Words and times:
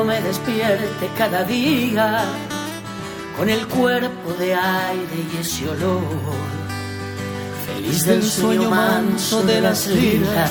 cuando 0.00 0.14
me 0.14 0.26
despierte 0.26 1.10
cada 1.18 1.44
día 1.44 2.24
con 3.36 3.50
el 3.50 3.66
cuerpo 3.66 4.32
de 4.38 4.54
aire 4.54 5.26
y 5.30 5.40
ese 5.40 5.68
olor, 5.68 6.02
feliz 7.66 8.06
del 8.06 8.22
sueño 8.22 8.70
manso 8.70 9.42
de 9.42 9.60
las 9.60 9.88
lilas, 9.88 10.50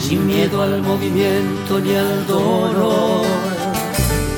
sin 0.00 0.26
miedo 0.26 0.62
al 0.62 0.80
movimiento 0.82 1.80
ni 1.80 1.96
al 1.96 2.26
dolor. 2.26 3.26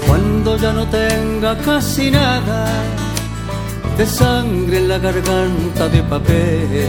Cuando 0.06 0.56
ya 0.56 0.72
no 0.72 0.86
tenga 0.86 1.59
casi 1.59 2.11
nada 2.11 2.66
de 3.98 4.06
sangre 4.06 4.78
en 4.78 4.88
la 4.88 4.98
garganta 4.98 5.88
de 5.88 6.02
papel, 6.05 6.86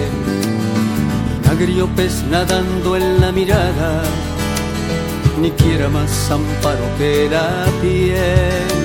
agrio 1.52 1.88
pez 1.98 2.24
nadando 2.30 2.96
en 2.96 3.20
la 3.20 3.32
mirada, 3.32 4.04
ni 5.40 5.52
quiera 5.52 5.90
más 5.90 6.32
amparo 6.32 6.86
que 6.98 7.30
la 7.30 7.66
piel. 7.82 8.84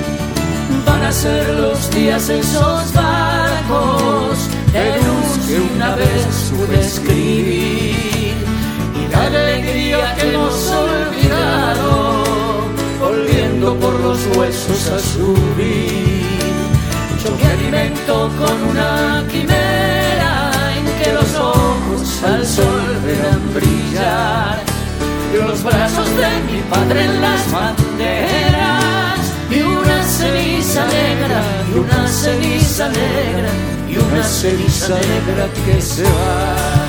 Van 0.87 1.03
a 1.03 1.13
ser 1.13 1.55
los 1.55 1.91
días 1.91 2.29
esos 2.29 2.93
barcos 2.93 4.39
de 4.73 4.97
luz 5.07 5.47
que 5.47 5.61
una 5.75 5.95
vez 5.95 6.53
pude 6.57 6.81
escribir 6.81 8.35
y 8.95 9.13
la 9.13 9.25
alegría 9.25 10.15
que 10.17 10.35
hemos 10.35 10.71
olvidado, 10.71 12.25
volviendo 13.01 13.75
por 13.77 13.95
los 14.01 14.19
huesos 14.37 14.89
a 14.89 14.99
subir. 14.99 16.23
Yo 17.23 17.31
me 17.37 17.45
alimento 17.53 18.31
con 18.39 18.63
una 18.71 19.25
quimera 19.31 20.53
en 20.77 21.03
que 21.03 21.13
los 21.13 21.35
ojos 21.35 22.23
al 22.25 22.47
sol 22.47 22.97
verán 23.05 23.55
brillar 23.55 24.68
los 25.37 25.63
brazos 25.63 26.09
de 26.17 26.53
mi 26.53 26.61
padre 26.71 27.05
en 27.05 27.21
las 27.21 27.53
banderas 27.53 29.21
y 29.51 29.61
una 29.61 30.03
ceniza 30.03 30.87
negra 30.87 31.43
y 31.71 31.79
una 31.79 32.09
ceniza 32.09 32.89
negra 32.89 33.51
y 33.89 33.97
una 33.97 34.23
ceniza 34.23 34.95
negra 34.95 35.49
que 35.67 35.81
se 35.81 36.05
va. 36.05 36.88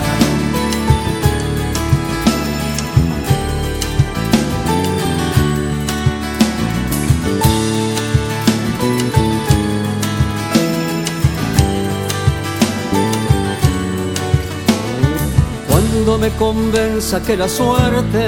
Me 16.20 16.30
convenza 16.32 17.22
que 17.22 17.38
la 17.38 17.48
suerte 17.48 18.28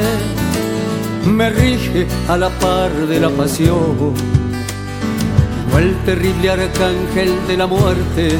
me 1.25 1.49
rige 1.49 2.07
a 2.29 2.37
la 2.37 2.49
par 2.49 2.91
de 2.91 3.19
la 3.19 3.29
pasión, 3.29 4.13
o 5.73 5.77
el 5.77 5.95
terrible 6.05 6.49
arcángel 6.51 7.35
de 7.47 7.57
la 7.57 7.67
muerte 7.67 8.37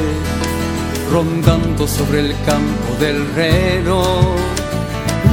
rondando 1.12 1.86
sobre 1.86 2.20
el 2.20 2.34
campo 2.46 2.94
del 2.98 3.26
reno. 3.34 4.02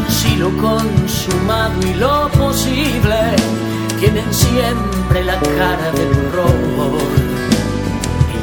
Si 0.10 0.36
lo 0.36 0.50
consumado 0.58 1.80
y 1.82 1.94
lo 1.94 2.30
posible 2.30 3.20
tienen 4.00 4.34
siempre 4.34 5.24
la 5.24 5.40
cara 5.40 5.92
del 5.92 6.14
robo. 6.34 6.98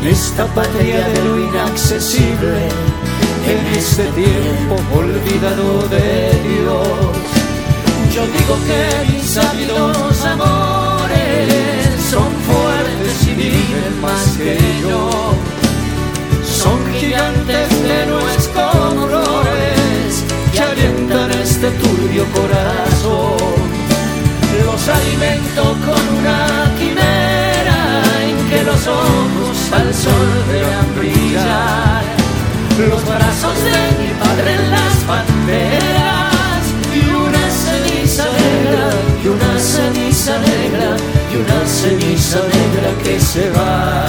En 0.00 0.08
esta 0.08 0.46
patria 0.46 1.06
de 1.08 1.24
lo 1.24 1.38
inaccesible, 1.38 2.68
en 3.48 3.66
este 3.76 4.04
tiempo 4.12 4.76
olvidado 4.94 5.88
de 5.88 6.30
Dios, 6.48 7.16
yo 8.12 8.22
digo 8.26 8.56
que 8.66 9.12
mis 9.12 9.24
sabidos 9.24 10.24
amores 10.24 11.66
son 12.10 12.30
fuertes 12.48 13.26
y 13.26 13.34
viven 13.34 14.00
más 14.00 14.36
que 14.36 14.58
yo. 14.82 15.10
Son 16.44 16.78
gigantes 16.94 17.82
de 17.82 18.06
nuestros 18.06 18.76
colores 18.94 20.24
que 20.52 20.60
alientan 20.60 21.30
este 21.32 21.70
turbio 21.70 22.24
corazón. 22.32 23.66
Los 24.64 24.88
alimento 24.88 25.62
con 25.84 26.18
una 26.18 26.72
quimera 26.78 28.02
en 28.26 28.48
que 28.48 28.64
los 28.64 28.86
ojos 28.86 29.72
al 29.72 29.94
sol 29.94 30.28
vean 30.50 30.94
brillar. 30.96 32.15
Los 32.78 33.06
brazos 33.06 33.56
de 33.64 34.04
mi 34.04 34.12
padre 34.20 34.52
en 34.54 34.70
las 34.70 35.06
banderas 35.06 36.62
y 36.94 37.08
una 37.08 37.50
ceniza 37.50 38.24
negra 38.24 38.90
y 39.24 39.28
una 39.28 39.58
ceniza 39.58 40.38
negra 40.40 40.96
y 41.32 41.36
una 41.36 41.66
ceniza 41.66 42.38
negra 42.40 42.90
que 43.02 43.18
se 43.18 43.48
va. 43.52 44.06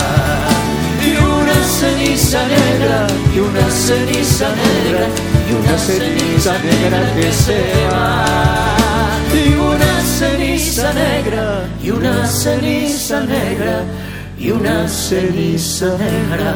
Y 1.02 1.16
una 1.16 1.64
ceniza 1.64 2.40
negra 2.46 3.08
y 3.34 3.40
una 3.40 3.72
ceniza 3.72 4.50
negra 4.50 5.08
y 5.48 5.54
una 5.54 5.78
ceniza 5.78 6.54
negra 6.60 7.14
que 7.16 7.32
se 7.32 7.88
va. 7.90 8.76
Y 9.34 9.54
una 9.54 10.02
ceniza 10.20 10.92
negra 10.92 11.70
y 11.82 11.90
una 11.92 12.28
ceniza 12.28 13.22
negra 13.22 13.84
y 14.38 14.52
una 14.52 14.90
ceniza 14.90 15.86
negra 15.98 16.56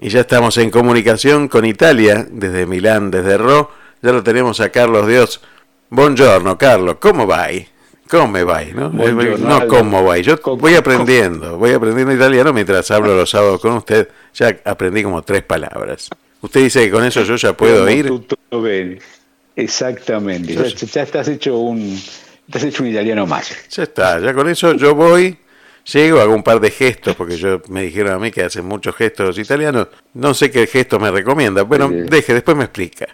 Y 0.00 0.10
ya 0.10 0.20
estamos 0.20 0.56
en 0.58 0.70
comunicación 0.70 1.48
con 1.48 1.64
Italia, 1.64 2.26
desde 2.30 2.66
Milán, 2.66 3.10
desde 3.10 3.38
Ro. 3.38 3.70
Ya 4.02 4.12
lo 4.12 4.22
tenemos 4.22 4.60
a 4.60 4.70
Carlos 4.70 5.06
Dios. 5.06 5.40
Buongiorno, 5.90 6.58
Carlos. 6.58 6.96
¿Cómo 7.00 7.26
va? 7.26 7.48
¿Cómo 8.08 8.44
va? 8.46 8.64
¿no? 8.64 8.90
no, 8.90 9.68
¿cómo 9.68 10.04
va? 10.04 10.18
Yo 10.18 10.36
voy 10.56 10.74
aprendiendo, 10.74 11.58
voy 11.58 11.72
aprendiendo 11.72 12.14
italiano 12.14 12.52
mientras 12.52 12.90
hablo 12.90 13.14
los 13.14 13.30
sábados 13.30 13.60
con 13.60 13.74
usted. 13.74 14.08
Ya 14.34 14.56
aprendí 14.64 15.02
como 15.02 15.22
tres 15.22 15.42
palabras. 15.42 16.08
Usted 16.40 16.60
dice 16.60 16.84
que 16.84 16.90
con 16.90 17.04
eso 17.04 17.22
yo 17.22 17.36
ya 17.36 17.52
puedo 17.52 17.88
ir. 17.90 18.12
Exactamente. 19.56 20.54
Ya, 20.54 20.64
ya, 20.64 21.02
estás 21.02 21.28
hecho 21.28 21.58
un, 21.58 22.00
estás 22.46 22.64
hecho 22.64 22.82
un 22.82 22.90
italiano 22.90 23.26
más. 23.26 23.54
Ya 23.70 23.82
está. 23.82 24.20
Ya 24.20 24.32
con 24.32 24.48
eso 24.48 24.74
yo 24.74 24.94
voy 24.94 25.36
Llego, 25.92 26.20
hago 26.20 26.34
un 26.34 26.42
par 26.42 26.60
de 26.60 26.70
gestos, 26.70 27.16
porque 27.16 27.38
yo 27.38 27.62
me 27.68 27.82
dijeron 27.82 28.12
a 28.12 28.18
mí 28.18 28.30
que 28.30 28.42
hacen 28.42 28.66
muchos 28.66 28.94
gestos 28.94 29.26
los 29.26 29.38
italianos. 29.38 29.88
No 30.12 30.34
sé 30.34 30.50
qué 30.50 30.66
gesto 30.66 31.00
me 31.00 31.10
recomienda. 31.10 31.62
Bueno, 31.62 31.88
deje, 31.88 32.34
después 32.34 32.56
me 32.58 32.64
explica. 32.64 33.06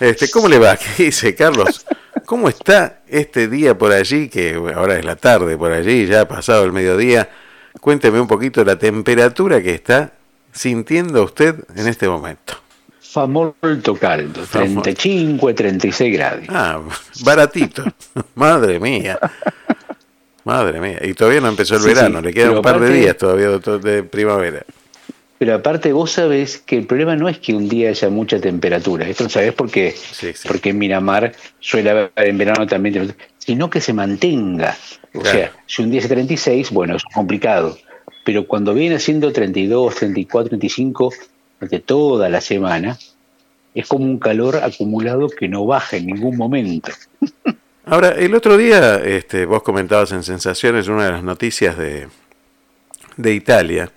Este, 0.00 0.30
¿Cómo 0.30 0.48
le 0.48 0.58
va? 0.58 0.76
¿Qué 0.96 1.04
dice 1.04 1.34
Carlos? 1.34 1.86
¿Cómo 2.24 2.48
está 2.48 3.00
este 3.06 3.48
día 3.48 3.76
por 3.76 3.92
allí? 3.92 4.28
Que 4.28 4.54
ahora 4.74 4.98
es 4.98 5.04
la 5.04 5.16
tarde 5.16 5.56
por 5.56 5.72
allí, 5.72 6.06
ya 6.06 6.22
ha 6.22 6.28
pasado 6.28 6.64
el 6.64 6.72
mediodía. 6.72 7.28
Cuénteme 7.80 8.20
un 8.20 8.26
poquito 8.26 8.64
la 8.64 8.76
temperatura 8.76 9.62
que 9.62 9.74
está 9.74 10.12
sintiendo 10.52 11.22
usted 11.22 11.56
en 11.76 11.86
este 11.86 12.08
momento. 12.08 12.54
Fa 13.00 13.26
molto 13.26 13.96
caldo, 13.96 14.42
35, 14.50 15.54
36 15.54 16.12
grados. 16.12 16.44
Ah, 16.48 16.80
baratito. 17.24 17.84
Madre 18.36 18.78
mía. 18.78 19.18
Madre 20.44 20.80
mía, 20.80 20.98
y 21.02 21.12
todavía 21.14 21.40
no 21.40 21.48
empezó 21.48 21.76
el 21.76 21.82
verano, 21.82 22.20
le 22.20 22.32
quedan 22.32 22.56
un 22.56 22.62
par 22.62 22.80
de 22.80 22.90
días 22.90 23.16
todavía 23.16 23.50
de 23.50 24.02
primavera. 24.04 24.64
Pero 25.40 25.54
aparte 25.54 25.90
vos 25.94 26.10
sabés 26.10 26.58
que 26.58 26.76
el 26.76 26.86
problema 26.86 27.16
no 27.16 27.26
es 27.26 27.38
que 27.38 27.54
un 27.54 27.66
día 27.66 27.88
haya 27.88 28.10
mucha 28.10 28.38
temperatura, 28.38 29.08
esto 29.08 29.24
lo 29.24 29.30
sabés 29.30 29.54
porque, 29.54 29.94
porque 30.46 30.68
en 30.68 30.78
Miramar 30.78 31.32
suele 31.60 31.88
haber 31.88 32.12
en 32.16 32.36
verano 32.36 32.66
también, 32.66 33.14
sino 33.38 33.70
que 33.70 33.80
se 33.80 33.94
mantenga. 33.94 34.76
O 35.14 35.24
sea, 35.24 35.50
si 35.64 35.80
un 35.80 35.90
día 35.90 36.00
es 36.00 36.08
36, 36.08 36.70
bueno, 36.72 36.94
es 36.94 37.04
complicado, 37.04 37.78
pero 38.22 38.46
cuando 38.46 38.74
viene 38.74 38.98
siendo 38.98 39.32
32, 39.32 39.94
34, 39.94 40.48
35, 40.50 41.10
durante 41.58 41.80
toda 41.80 42.28
la 42.28 42.42
semana, 42.42 42.98
es 43.74 43.86
como 43.86 44.04
un 44.04 44.18
calor 44.18 44.56
acumulado 44.56 45.30
que 45.30 45.48
no 45.48 45.64
baja 45.64 45.96
en 45.96 46.04
ningún 46.04 46.36
momento. 46.36 46.92
Ahora, 47.86 48.10
el 48.10 48.34
otro 48.34 48.58
día 48.58 48.96
este, 48.96 49.46
vos 49.46 49.62
comentabas 49.62 50.12
en 50.12 50.22
Sensaciones 50.22 50.88
una 50.88 51.06
de 51.06 51.12
las 51.12 51.22
noticias 51.22 51.78
de, 51.78 52.08
de 53.16 53.32
Italia 53.32 53.90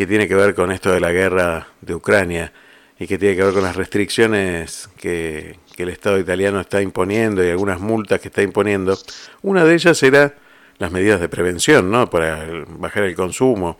que 0.00 0.06
tiene 0.06 0.26
que 0.26 0.34
ver 0.34 0.54
con 0.54 0.72
esto 0.72 0.90
de 0.92 0.98
la 0.98 1.12
guerra 1.12 1.68
de 1.82 1.94
Ucrania 1.94 2.54
y 2.98 3.06
que 3.06 3.18
tiene 3.18 3.36
que 3.36 3.44
ver 3.44 3.52
con 3.52 3.62
las 3.62 3.76
restricciones 3.76 4.88
que, 4.96 5.56
que, 5.76 5.82
el 5.82 5.90
Estado 5.90 6.18
italiano 6.18 6.58
está 6.58 6.80
imponiendo 6.80 7.44
y 7.44 7.50
algunas 7.50 7.80
multas 7.80 8.18
que 8.18 8.28
está 8.28 8.40
imponiendo. 8.40 8.96
Una 9.42 9.62
de 9.62 9.74
ellas 9.74 10.02
era 10.02 10.32
las 10.78 10.90
medidas 10.90 11.20
de 11.20 11.28
prevención, 11.28 11.90
¿no? 11.90 12.08
Para 12.08 12.64
bajar 12.78 13.02
el 13.02 13.14
consumo. 13.14 13.76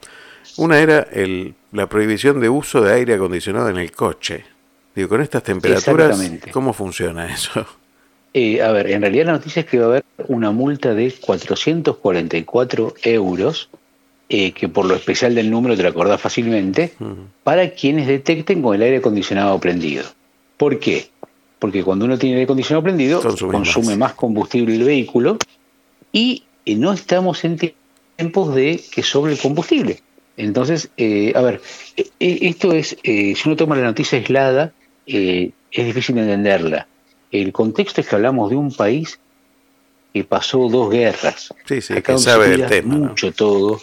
Una 0.59 0.81
era 0.81 1.07
el, 1.11 1.55
la 1.73 1.89
prohibición 1.89 2.39
de 2.39 2.51
uso 2.51 2.83
de 2.83 2.93
aire 2.93 3.15
acondicionado 3.15 3.71
en 3.71 3.79
el 3.79 3.91
coche. 3.91 4.45
Digo, 4.95 5.09
con 5.09 5.23
estas 5.23 5.43
temperaturas, 5.43 6.23
¿cómo 6.53 6.75
funciona 6.75 7.33
eso? 7.33 7.67
Eh, 8.35 8.61
a 8.61 8.73
ver, 8.73 8.91
en 8.91 9.01
realidad 9.01 9.25
la 9.25 9.33
noticia 9.33 9.61
es 9.61 9.67
que 9.67 9.79
va 9.79 9.85
a 9.87 9.89
haber 9.89 10.05
una 10.29 10.51
multa 10.51 10.93
de 10.93 11.11
444 11.13 12.95
euros, 13.05 13.71
eh, 14.31 14.53
que 14.53 14.69
por 14.69 14.87
lo 14.87 14.95
especial 14.95 15.35
del 15.35 15.51
número 15.51 15.77
te 15.77 15.83
lo 15.83 15.91
acordás 15.91 16.21
fácilmente, 16.21 16.93
para 17.45 17.71
quienes 17.71 18.07
detecten 18.07 18.63
con 18.63 18.75
el 18.75 18.83
aire 18.83 18.99
acondicionado 18.99 19.59
prendido. 19.59 20.05
¿Por 20.57 20.79
qué? 20.79 21.09
Porque 21.59 21.85
cuando 21.85 22.07
uno 22.07 22.19
tiene 22.19 22.37
aire 22.37 22.45
acondicionado 22.45 22.83
prendido, 22.83 23.21
consume, 23.21 23.97
más. 23.97 24.15
combustible 24.15 24.75
el 24.75 24.85
vehículo 24.85 25.37
y 26.13 26.45
eh, 26.65 26.77
no 26.77 26.93
estamos 26.93 27.45
en 27.45 27.75
tiempos 28.17 28.55
de 28.55 28.83
que 28.91 29.03
sobre 29.03 29.33
el 29.33 29.39
combustible. 29.39 30.01
Entonces, 30.39 30.91
a 31.35 31.41
ver, 31.43 31.61
esto 32.19 32.73
es, 32.73 32.97
si 33.03 33.43
uno 33.45 33.57
toma 33.57 33.77
la 33.77 33.83
noticia 33.83 34.17
aislada, 34.17 34.73
es 35.05 35.53
difícil 35.71 36.17
entenderla 36.17 36.87
el 37.31 37.53
contexto 37.53 38.01
es 38.01 38.09
que 38.09 38.17
hablamos 38.17 38.51
de 38.51 38.57
un 38.57 38.73
país 38.73 39.19
que 40.13 40.25
pasó 40.25 40.69
dos 40.69 40.91
guerras. 40.91 41.55
Sí, 41.67 41.81
sí, 41.81 41.95
que 42.03 42.19
sabe 42.19 42.55
el 42.55 42.67
tema. 42.67 42.97
Mucho 42.97 43.33
todo. 43.33 43.81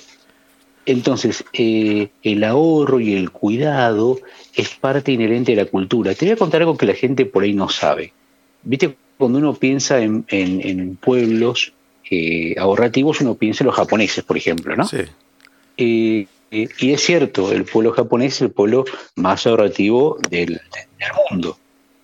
Entonces, 0.88 1.44
eh, 1.54 2.10
el 2.24 2.44
ahorro 2.44 3.00
y 3.00 3.14
el 3.14 3.30
cuidado 3.30 4.20
es 4.56 4.70
parte 4.70 5.12
inherente 5.12 5.52
de 5.54 5.64
la 5.64 5.70
cultura. 5.70 6.16
Te 6.16 6.26
voy 6.26 6.34
a 6.34 6.38
contar 6.38 6.62
algo 6.62 6.78
que 6.78 6.88
la 6.88 6.96
gente 6.96 7.26
por 7.26 7.44
ahí 7.44 7.54
no 7.54 7.70
sabe. 7.70 8.14
Viste, 8.64 8.96
cuando 9.18 9.38
uno 9.38 9.54
piensa 9.54 10.00
en, 10.00 10.98
pueblos 11.00 11.74
eh, 12.10 12.56
ahorrativos, 12.58 13.22
uno 13.22 13.36
piensa 13.36 13.64
en 13.64 13.68
los 13.68 13.76
japoneses, 13.76 14.24
por 14.24 14.38
ejemplo, 14.38 14.76
¿no? 14.76 14.88
Sí. 14.88 15.02
Eh, 15.78 16.26
y 16.50 16.92
es 16.92 17.02
cierto, 17.02 17.52
el 17.52 17.66
pueblo 17.66 17.92
japonés 17.92 18.36
es 18.36 18.42
el 18.42 18.52
pueblo 18.52 18.86
más 19.16 19.46
ahorrativo 19.46 20.18
del 20.30 20.60
mundo 21.30 21.58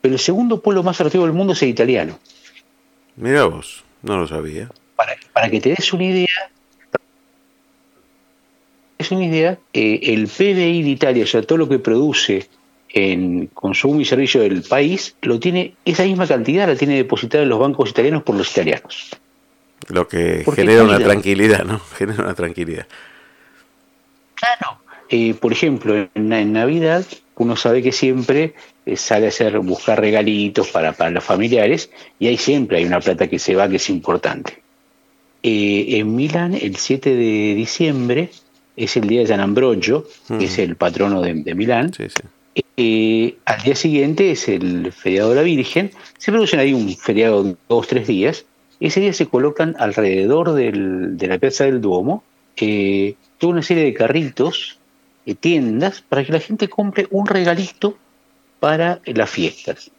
pero 0.03 0.15
el 0.15 0.19
segundo 0.19 0.61
pueblo 0.61 0.83
más 0.83 0.99
atractivo 0.99 1.23
del 1.23 1.31
mundo 1.31 1.53
es 1.53 1.63
el 1.63 1.69
italiano. 1.69 2.19
Mira 3.15 3.45
vos, 3.45 3.85
no 4.01 4.17
lo 4.17 4.27
sabía. 4.27 4.69
Para, 4.97 5.49
que 5.49 5.61
te 5.61 5.69
des 5.69 5.93
una 5.93 6.03
idea, 6.03 6.51
es 9.03 9.11
una 9.11 9.25
idea, 9.25 9.59
eh, 9.73 9.99
el 10.03 10.27
PBI 10.27 10.83
de 10.83 10.89
Italia, 10.89 11.23
o 11.23 11.27
sea, 11.27 11.41
todo 11.43 11.57
lo 11.57 11.69
que 11.69 11.79
produce 11.79 12.47
en 12.89 13.47
consumo 13.47 14.01
y 14.01 14.05
servicio 14.05 14.41
del 14.41 14.61
país, 14.63 15.15
lo 15.21 15.39
tiene, 15.39 15.75
esa 15.85 16.03
misma 16.03 16.27
cantidad 16.27 16.67
la 16.67 16.75
tiene 16.75 16.95
depositada 16.95 17.43
en 17.43 17.49
los 17.49 17.59
bancos 17.59 17.89
italianos 17.89 18.23
por 18.23 18.35
los 18.35 18.51
italianos. 18.51 19.09
Lo 19.89 20.07
que 20.07 20.45
genera 20.55 20.83
una 20.83 20.99
tranquilidad, 20.99 21.65
¿no? 21.65 21.79
Genera 21.97 22.23
una 22.23 22.35
tranquilidad. 22.35 22.87
Claro. 24.35 24.79
Eh, 25.09 25.33
por 25.33 25.51
ejemplo, 25.51 26.07
en 26.13 26.53
Navidad 26.53 27.05
uno 27.35 27.55
sabe 27.55 27.81
que 27.81 27.91
siempre 27.91 28.53
eh, 28.85 28.95
sale 28.95 29.25
a 29.25 29.29
hacer, 29.29 29.59
buscar 29.59 29.99
regalitos 29.99 30.69
para, 30.69 30.93
para 30.93 31.09
los 31.11 31.23
familiares 31.23 31.89
y 32.19 32.27
ahí 32.27 32.37
siempre 32.37 32.77
hay 32.77 32.85
una 32.85 32.99
plata 32.99 33.27
que 33.27 33.39
se 33.39 33.55
va 33.55 33.69
que 33.69 33.77
es 33.77 33.89
importante. 33.89 34.61
Eh, 35.41 35.97
en 35.97 36.15
Milán, 36.15 36.53
el 36.53 36.77
7 36.77 37.15
de 37.15 37.53
diciembre, 37.55 38.29
es 38.75 38.97
el 38.97 39.07
día 39.07 39.21
de 39.21 39.27
San 39.27 39.39
Ambrogio, 39.39 40.07
que 40.27 40.45
es 40.45 40.59
el 40.59 40.75
patrono 40.75 41.21
de, 41.21 41.55
Milán. 41.55 41.91
Eh, 42.77 43.35
al 43.45 43.61
día 43.61 43.75
siguiente 43.75 44.31
es 44.31 44.47
el 44.47 44.91
feriado 44.91 45.29
de 45.29 45.35
la 45.35 45.41
Virgen. 45.41 45.91
Se 46.17 46.31
producen 46.31 46.59
ahí 46.59 46.73
un 46.73 46.95
feriado 46.95 47.43
de 47.43 47.55
dos, 47.69 47.87
tres 47.87 48.07
días. 48.07 48.45
Ese 48.79 48.99
día 48.99 49.13
se 49.13 49.27
colocan 49.27 49.75
alrededor 49.79 50.53
del, 50.53 51.17
de 51.17 51.27
la 51.27 51.37
Plaza 51.37 51.65
del 51.65 51.81
Duomo 51.81 52.23
toda 53.37 53.53
una 53.53 53.61
serie 53.61 53.83
de 53.83 53.93
carritos 53.93 54.77
tiendas 55.39 56.01
para 56.01 56.23
que 56.23 56.33
la 56.33 56.39
gente 56.39 56.67
compre 56.67 57.07
un 57.11 57.25
regalito 57.25 57.97
para 58.59 58.99
las 59.05 59.29
fiestas. 59.29 59.91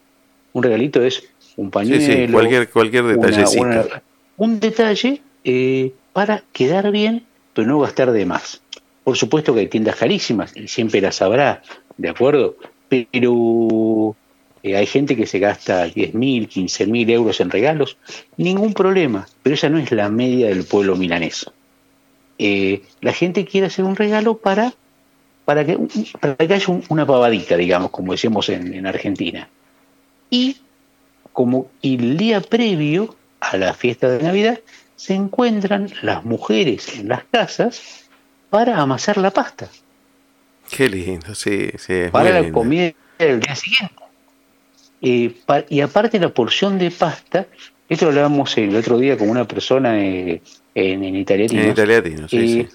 Un 0.52 0.62
regalito 0.62 1.02
es 1.02 1.24
un 1.56 1.70
pañuelo, 1.70 2.32
cualquier, 2.32 2.68
cualquier 2.70 3.04
un 4.36 4.60
detalle 4.60 5.22
eh, 5.44 5.92
para 6.12 6.42
quedar 6.52 6.90
bien, 6.90 7.24
pero 7.52 7.68
no 7.68 7.80
gastar 7.80 8.12
de 8.12 8.26
más. 8.26 8.60
Por 9.04 9.16
supuesto 9.16 9.54
que 9.54 9.60
hay 9.60 9.68
tiendas 9.68 9.96
carísimas 9.96 10.56
y 10.56 10.66
siempre 10.68 11.00
las 11.00 11.20
habrá, 11.22 11.62
¿de 11.96 12.08
acuerdo? 12.08 12.56
Pero 12.88 14.16
eh, 14.62 14.76
hay 14.76 14.86
gente 14.86 15.14
que 15.14 15.26
se 15.26 15.38
gasta 15.38 15.86
10 15.86 16.14
mil, 16.14 16.48
15 16.48 16.86
mil 16.86 17.08
euros 17.10 17.40
en 17.40 17.50
regalos, 17.50 17.98
ningún 18.36 18.72
problema, 18.72 19.28
pero 19.42 19.54
esa 19.54 19.68
no 19.68 19.78
es 19.78 19.92
la 19.92 20.08
media 20.08 20.48
del 20.48 20.64
pueblo 20.64 20.96
milanés. 20.96 21.50
Eh, 22.38 22.82
la 23.00 23.12
gente 23.12 23.44
quiere 23.44 23.68
hacer 23.68 23.84
un 23.84 23.94
regalo 23.94 24.38
para 24.38 24.74
para 25.44 25.64
que, 25.64 25.78
para 26.20 26.36
que 26.36 26.54
haya 26.54 26.80
una 26.88 27.06
pavadita, 27.06 27.56
digamos, 27.56 27.90
como 27.90 28.12
decíamos 28.12 28.48
en, 28.48 28.86
Argentina. 28.86 29.48
Y 30.30 30.58
como 31.32 31.68
el 31.82 32.16
día 32.16 32.40
previo 32.40 33.14
a 33.40 33.56
la 33.56 33.74
fiesta 33.74 34.08
de 34.08 34.22
Navidad, 34.22 34.60
se 34.96 35.14
encuentran 35.14 35.92
las 36.02 36.24
mujeres 36.24 36.98
en 36.98 37.08
las 37.08 37.24
casas 37.24 38.03
para 38.54 38.80
amasar 38.80 39.16
la 39.16 39.32
pasta. 39.32 39.68
Qué 40.70 40.88
lindo, 40.88 41.34
sí, 41.34 41.70
sí. 41.76 42.04
para 42.12 42.40
la 42.40 42.52
comida 42.52 42.92
del 43.18 43.40
día 43.40 43.56
siguiente. 43.56 43.96
Eh, 45.02 45.34
y 45.70 45.80
aparte 45.80 46.20
la 46.20 46.28
porción 46.28 46.78
de 46.78 46.92
pasta, 46.92 47.48
esto 47.88 48.04
lo 48.04 48.10
hablábamos 48.12 48.56
el 48.56 48.76
otro 48.76 48.96
día 48.98 49.18
con 49.18 49.28
una 49.28 49.44
persona 49.44 50.00
eh, 50.00 50.40
en, 50.72 51.02
en 51.02 51.16
italiano. 51.16 51.60
En 51.60 51.70
italiano, 51.70 52.28
sí, 52.28 52.48
sí 52.48 52.68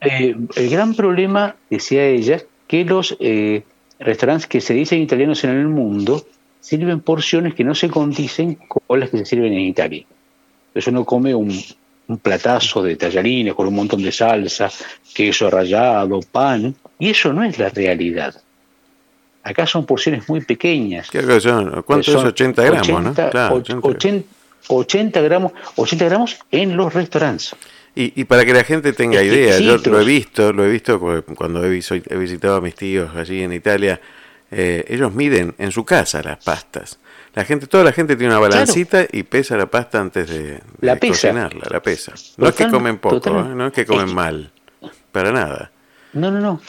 eh, 0.00 0.34
el 0.56 0.70
gran 0.70 0.94
problema, 0.94 1.56
decía 1.68 2.06
ella, 2.06 2.40
que 2.66 2.86
los 2.86 3.14
eh, 3.20 3.64
restaurantes 3.98 4.46
que 4.46 4.62
se 4.62 4.72
dicen 4.72 5.02
italianos 5.02 5.44
en 5.44 5.50
el 5.50 5.68
mundo 5.68 6.26
sirven 6.60 7.00
porciones 7.00 7.52
que 7.52 7.64
no 7.64 7.74
se 7.74 7.90
condicen 7.90 8.54
con 8.54 8.98
las 8.98 9.10
que 9.10 9.18
se 9.18 9.26
sirven 9.26 9.52
en 9.52 9.60
Italia. 9.60 10.06
Entonces 10.68 10.90
uno 10.90 11.04
come 11.04 11.34
un, 11.34 11.52
platazo 12.16 12.82
de 12.82 12.96
tallarines 12.96 13.54
con 13.54 13.66
un 13.66 13.74
montón 13.74 14.02
de 14.02 14.10
salsa, 14.10 14.70
queso 15.14 15.50
rallado, 15.50 16.20
pan, 16.20 16.74
y 16.98 17.10
eso 17.10 17.32
no 17.32 17.44
es 17.44 17.58
la 17.58 17.68
realidad. 17.68 18.34
Acá 19.42 19.66
son 19.66 19.84
porciones 19.84 20.28
muy 20.28 20.40
pequeñas. 20.40 21.08
¿Cuánto 21.84 22.10
es 22.10 22.16
80 22.16 22.62
gramos? 22.62 22.88
¿no? 22.88 23.14
80 24.68 25.20
gramos, 25.20 25.52
80 25.76 26.04
gramos 26.06 26.38
en 26.50 26.76
los 26.76 26.92
restaurantes. 26.92 27.54
Y, 27.94 28.24
para 28.24 28.44
que 28.44 28.54
la 28.54 28.62
gente 28.62 28.92
tenga 28.92 29.20
idea, 29.20 29.58
yo 29.58 29.76
lo 29.78 30.00
he 30.00 30.04
visto, 30.04 30.52
lo 30.52 30.64
he 30.64 30.70
visto 30.70 31.00
cuando 31.34 31.64
he, 31.64 31.68
visitado 31.70 32.56
a 32.56 32.60
mis 32.60 32.76
tíos 32.76 33.10
allí 33.16 33.42
en 33.42 33.52
Italia, 33.52 34.00
eh, 34.52 34.84
ellos 34.86 35.12
miden 35.12 35.54
en 35.58 35.72
su 35.72 35.84
casa 35.84 36.22
las 36.22 36.42
pastas. 36.44 37.00
La 37.38 37.44
gente, 37.44 37.68
toda 37.68 37.84
la 37.84 37.92
gente 37.92 38.16
tiene 38.16 38.32
una 38.34 38.40
balancita 38.40 39.06
y 39.12 39.22
pesa 39.22 39.56
la 39.56 39.66
pasta 39.66 40.00
antes 40.00 40.28
de, 40.28 40.60
cocinarla, 40.98 41.68
la 41.70 41.80
pesa. 41.80 42.12
No 42.36 42.48
es 42.48 42.56
que 42.56 42.66
comen 42.66 42.98
poco, 42.98 43.28
¿eh? 43.28 43.44
no 43.54 43.68
es 43.68 43.72
que 43.72 43.86
comen 43.86 44.12
mal, 44.12 44.50
para 45.12 45.30
nada. 45.30 45.70
No, 46.14 46.32
no, 46.32 46.40
no. 46.40 46.60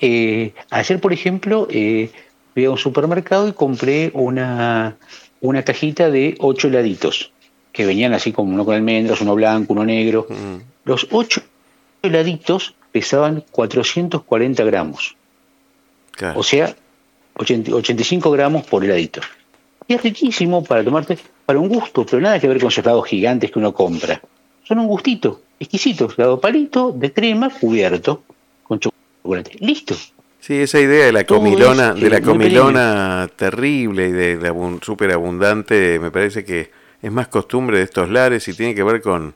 Eh, 0.00 0.54
ayer, 0.70 1.00
por 1.00 1.12
ejemplo, 1.12 1.68
fui 1.68 2.64
a 2.64 2.68
un 2.68 2.78
supermercado 2.78 3.46
y 3.46 3.52
compré 3.52 4.10
una, 4.12 4.96
una 5.40 5.62
cajita 5.62 6.10
de 6.10 6.34
ocho 6.40 6.66
heladitos 6.66 7.30
que 7.70 7.86
venían 7.86 8.12
así 8.12 8.32
como 8.32 8.52
uno 8.52 8.64
con 8.64 8.74
almendras, 8.74 9.20
uno 9.20 9.36
blanco, 9.36 9.72
uno 9.72 9.84
negro. 9.84 10.26
Mm. 10.28 10.56
Los 10.82 11.06
ocho 11.12 11.42
heladitos 12.02 12.74
pesaban 12.90 13.44
440 13.52 14.64
gramos. 14.64 15.14
O 16.34 16.42
sea, 16.42 16.74
85 17.36 18.32
gramos 18.32 18.66
por 18.66 18.84
heladito. 18.84 19.20
Y 19.88 19.94
es 19.94 20.02
riquísimo 20.02 20.62
para 20.62 20.84
tomarte, 20.84 21.18
para 21.46 21.58
un 21.58 21.68
gusto, 21.68 22.04
pero 22.04 22.20
nada 22.20 22.38
que 22.38 22.46
ver 22.46 22.58
con 22.58 22.68
esos 22.68 22.84
helados 22.84 23.06
gigantes 23.06 23.50
que 23.50 23.58
uno 23.58 23.72
compra. 23.72 24.20
Son 24.62 24.78
un 24.78 24.86
gustito, 24.86 25.40
exquisito, 25.58 26.10
helado 26.14 26.38
palito, 26.38 26.92
de 26.92 27.10
crema, 27.10 27.48
cubierto, 27.48 28.22
con 28.64 28.78
chocolate. 28.78 29.56
Listo. 29.60 29.94
Sí, 30.40 30.56
esa 30.58 30.78
idea 30.78 31.06
de 31.06 31.12
la 31.12 31.24
comilona, 31.24 31.94
de 31.94 32.10
la 32.10 32.20
comilona 32.20 33.30
terrible 33.34 34.08
y 34.08 34.12
de 34.12 34.36
la 34.36 34.54
súper 34.82 35.12
abundante, 35.12 35.98
me 35.98 36.10
parece 36.10 36.44
que 36.44 36.70
es 37.00 37.10
más 37.10 37.28
costumbre 37.28 37.78
de 37.78 37.84
estos 37.84 38.10
lares 38.10 38.46
y 38.46 38.52
tiene 38.52 38.74
que 38.74 38.82
ver 38.82 39.00
con, 39.00 39.34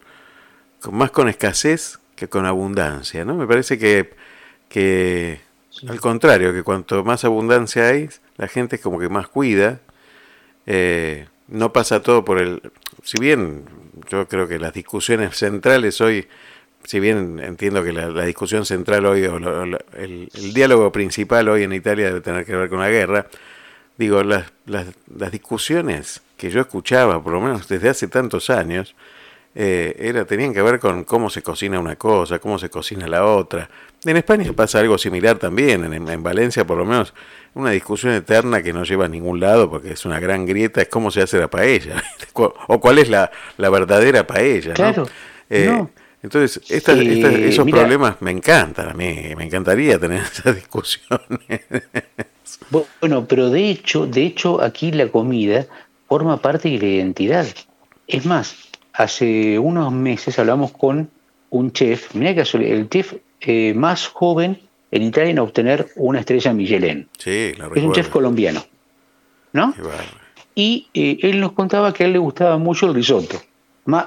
más 0.90 1.11
con 1.11 1.30
escasez 1.30 1.99
que 2.14 2.28
con 2.28 2.44
abundancia, 2.44 3.25
¿no? 3.25 3.35
Me 3.37 3.47
parece 3.47 3.78
que, 3.78 4.11
que 4.68 5.40
al 5.88 6.00
contrario, 6.00 6.52
que 6.52 6.62
cuanto 6.62 7.02
más 7.04 7.25
abundancia 7.25 7.88
hay, 7.88 8.11
la 8.37 8.49
gente 8.49 8.76
es 8.76 8.82
como 8.82 8.99
que 8.99 9.09
más 9.09 9.28
cuida, 9.28 9.80
eh, 10.66 11.26
no 11.49 11.73
pasa 11.73 12.02
todo 12.02 12.25
por 12.25 12.40
el... 12.40 12.62
Si 13.02 13.19
bien 13.19 13.64
yo 14.09 14.28
creo 14.28 14.49
que 14.49 14.59
las 14.59 14.73
discusiones 14.73 15.37
centrales 15.37 16.00
hoy, 16.00 16.28
si 16.85 17.00
bien 17.00 17.40
entiendo 17.40 17.83
que 17.83 17.92
la, 17.92 18.25
discusión 18.25 18.64
central 18.64 19.07
hoy, 19.07 19.25
o 19.25 19.37
el, 19.37 19.78
el, 20.35 20.54
diálogo 20.54 20.90
principal 20.92 21.49
hoy 21.49 21.62
en 21.64 21.73
Italia 21.73 22.07
debe 22.07 22.21
tener 22.21 22.45
que 22.45 22.57
ver 22.57 22.69
con 22.69 22.81
la 22.81 22.88
guerra, 22.88 23.26
digo, 23.99 24.23
las, 24.23 24.52
las, 24.66 24.87
las 25.14 25.31
discusiones 25.31 26.23
que 26.37 26.50
yo 26.50 26.61
escuchaba, 26.61 27.23
por 27.23 27.33
lo 27.33 27.40
menos 27.40 27.69
desde 27.69 27.88
hace 27.88 28.09
tantos 28.09 28.50
años, 28.50 28.95
eh, 29.54 29.94
era, 29.99 30.25
tenían 30.25 30.54
que 30.54 30.62
ver 30.62 30.78
con 30.78 31.04
cómo 31.04 31.28
se 31.28 31.42
cocina 31.42 31.78
una 31.78 31.97
cosa, 31.97 32.38
cómo 32.38 32.59
se 32.59 32.71
cocina 32.71 33.06
la 33.06 33.25
otra. 33.25 33.68
En 34.04 34.16
España 34.16 34.52
pasa 34.54 34.80
algo 34.80 34.99
similar 34.99 35.38
también, 35.38 35.85
en, 35.85 36.09
en, 36.09 36.23
Valencia 36.23 36.66
por 36.66 36.78
lo 36.78 36.85
menos, 36.85 37.12
una 37.54 37.71
discusión 37.71 38.14
eterna 38.14 38.62
que 38.62 38.73
no 38.73 38.85
lleva 38.85 39.04
a 39.04 39.09
ningún 39.09 39.40
lado 39.40 39.71
porque 39.71 39.92
es 39.92 40.04
una 40.04 40.18
gran 40.18 40.47
grieta, 40.47 40.80
es 40.80 40.88
cómo 40.88 41.11
se 41.11 41.23
hace 41.23 41.38
la 41.38 41.49
paella, 41.49 42.02
o 42.35 42.80
cuál 42.80 42.99
es 42.99 43.09
la, 43.09 43.30
la 43.59 43.71
verdadera 43.71 44.26
paella. 44.26 44.75
Claro. 44.75 45.06
Eh, 45.50 45.87
entonces, 46.23 46.61
esos 46.71 47.68
problemas 47.68 48.23
me 48.23 48.30
encantan 48.30 48.88
a 48.88 48.94
mí, 48.94 49.35
me 49.37 49.44
encantaría 49.44 49.99
tener 49.99 50.23
esas 50.32 50.54
discusiones. 50.54 51.61
Bueno, 53.00 53.26
pero 53.26 53.50
de 53.50 53.71
hecho, 53.71 54.06
de 54.06 54.25
hecho 54.25 54.62
aquí 54.62 54.92
la 54.92 55.09
comida 55.09 55.66
forma 56.09 56.40
parte 56.40 56.71
de 56.71 56.78
la 56.78 56.87
identidad. 56.87 57.47
Es 58.06 58.25
más, 58.25 58.56
hace 58.92 59.58
unos 59.58 59.92
meses 59.92 60.38
hablamos 60.38 60.72
con 60.72 61.11
un 61.50 61.72
chef, 61.72 62.14
mira 62.14 62.34
que 62.34 62.42
el 62.58 62.88
chef 62.88 63.14
eh, 63.40 63.75
más 63.75 64.06
joven 64.06 64.58
en 64.90 65.02
Italia 65.02 65.30
en 65.30 65.38
obtener 65.38 65.88
una 65.96 66.20
estrella 66.20 66.52
Michelin. 66.52 67.08
Sí, 67.18 67.52
Es 67.75 67.82
un 67.82 67.92
chef 67.92 68.08
colombiano, 68.08 68.64
¿no? 69.52 69.75
Y 70.54 70.88
eh, 70.92 71.18
él 71.22 71.40
nos 71.40 71.52
contaba 71.52 71.92
que 71.92 72.04
a 72.04 72.06
él 72.06 72.12
le 72.12 72.18
gustaba 72.18 72.58
mucho 72.58 72.87
el 72.87 72.94
risotto. 72.94 73.40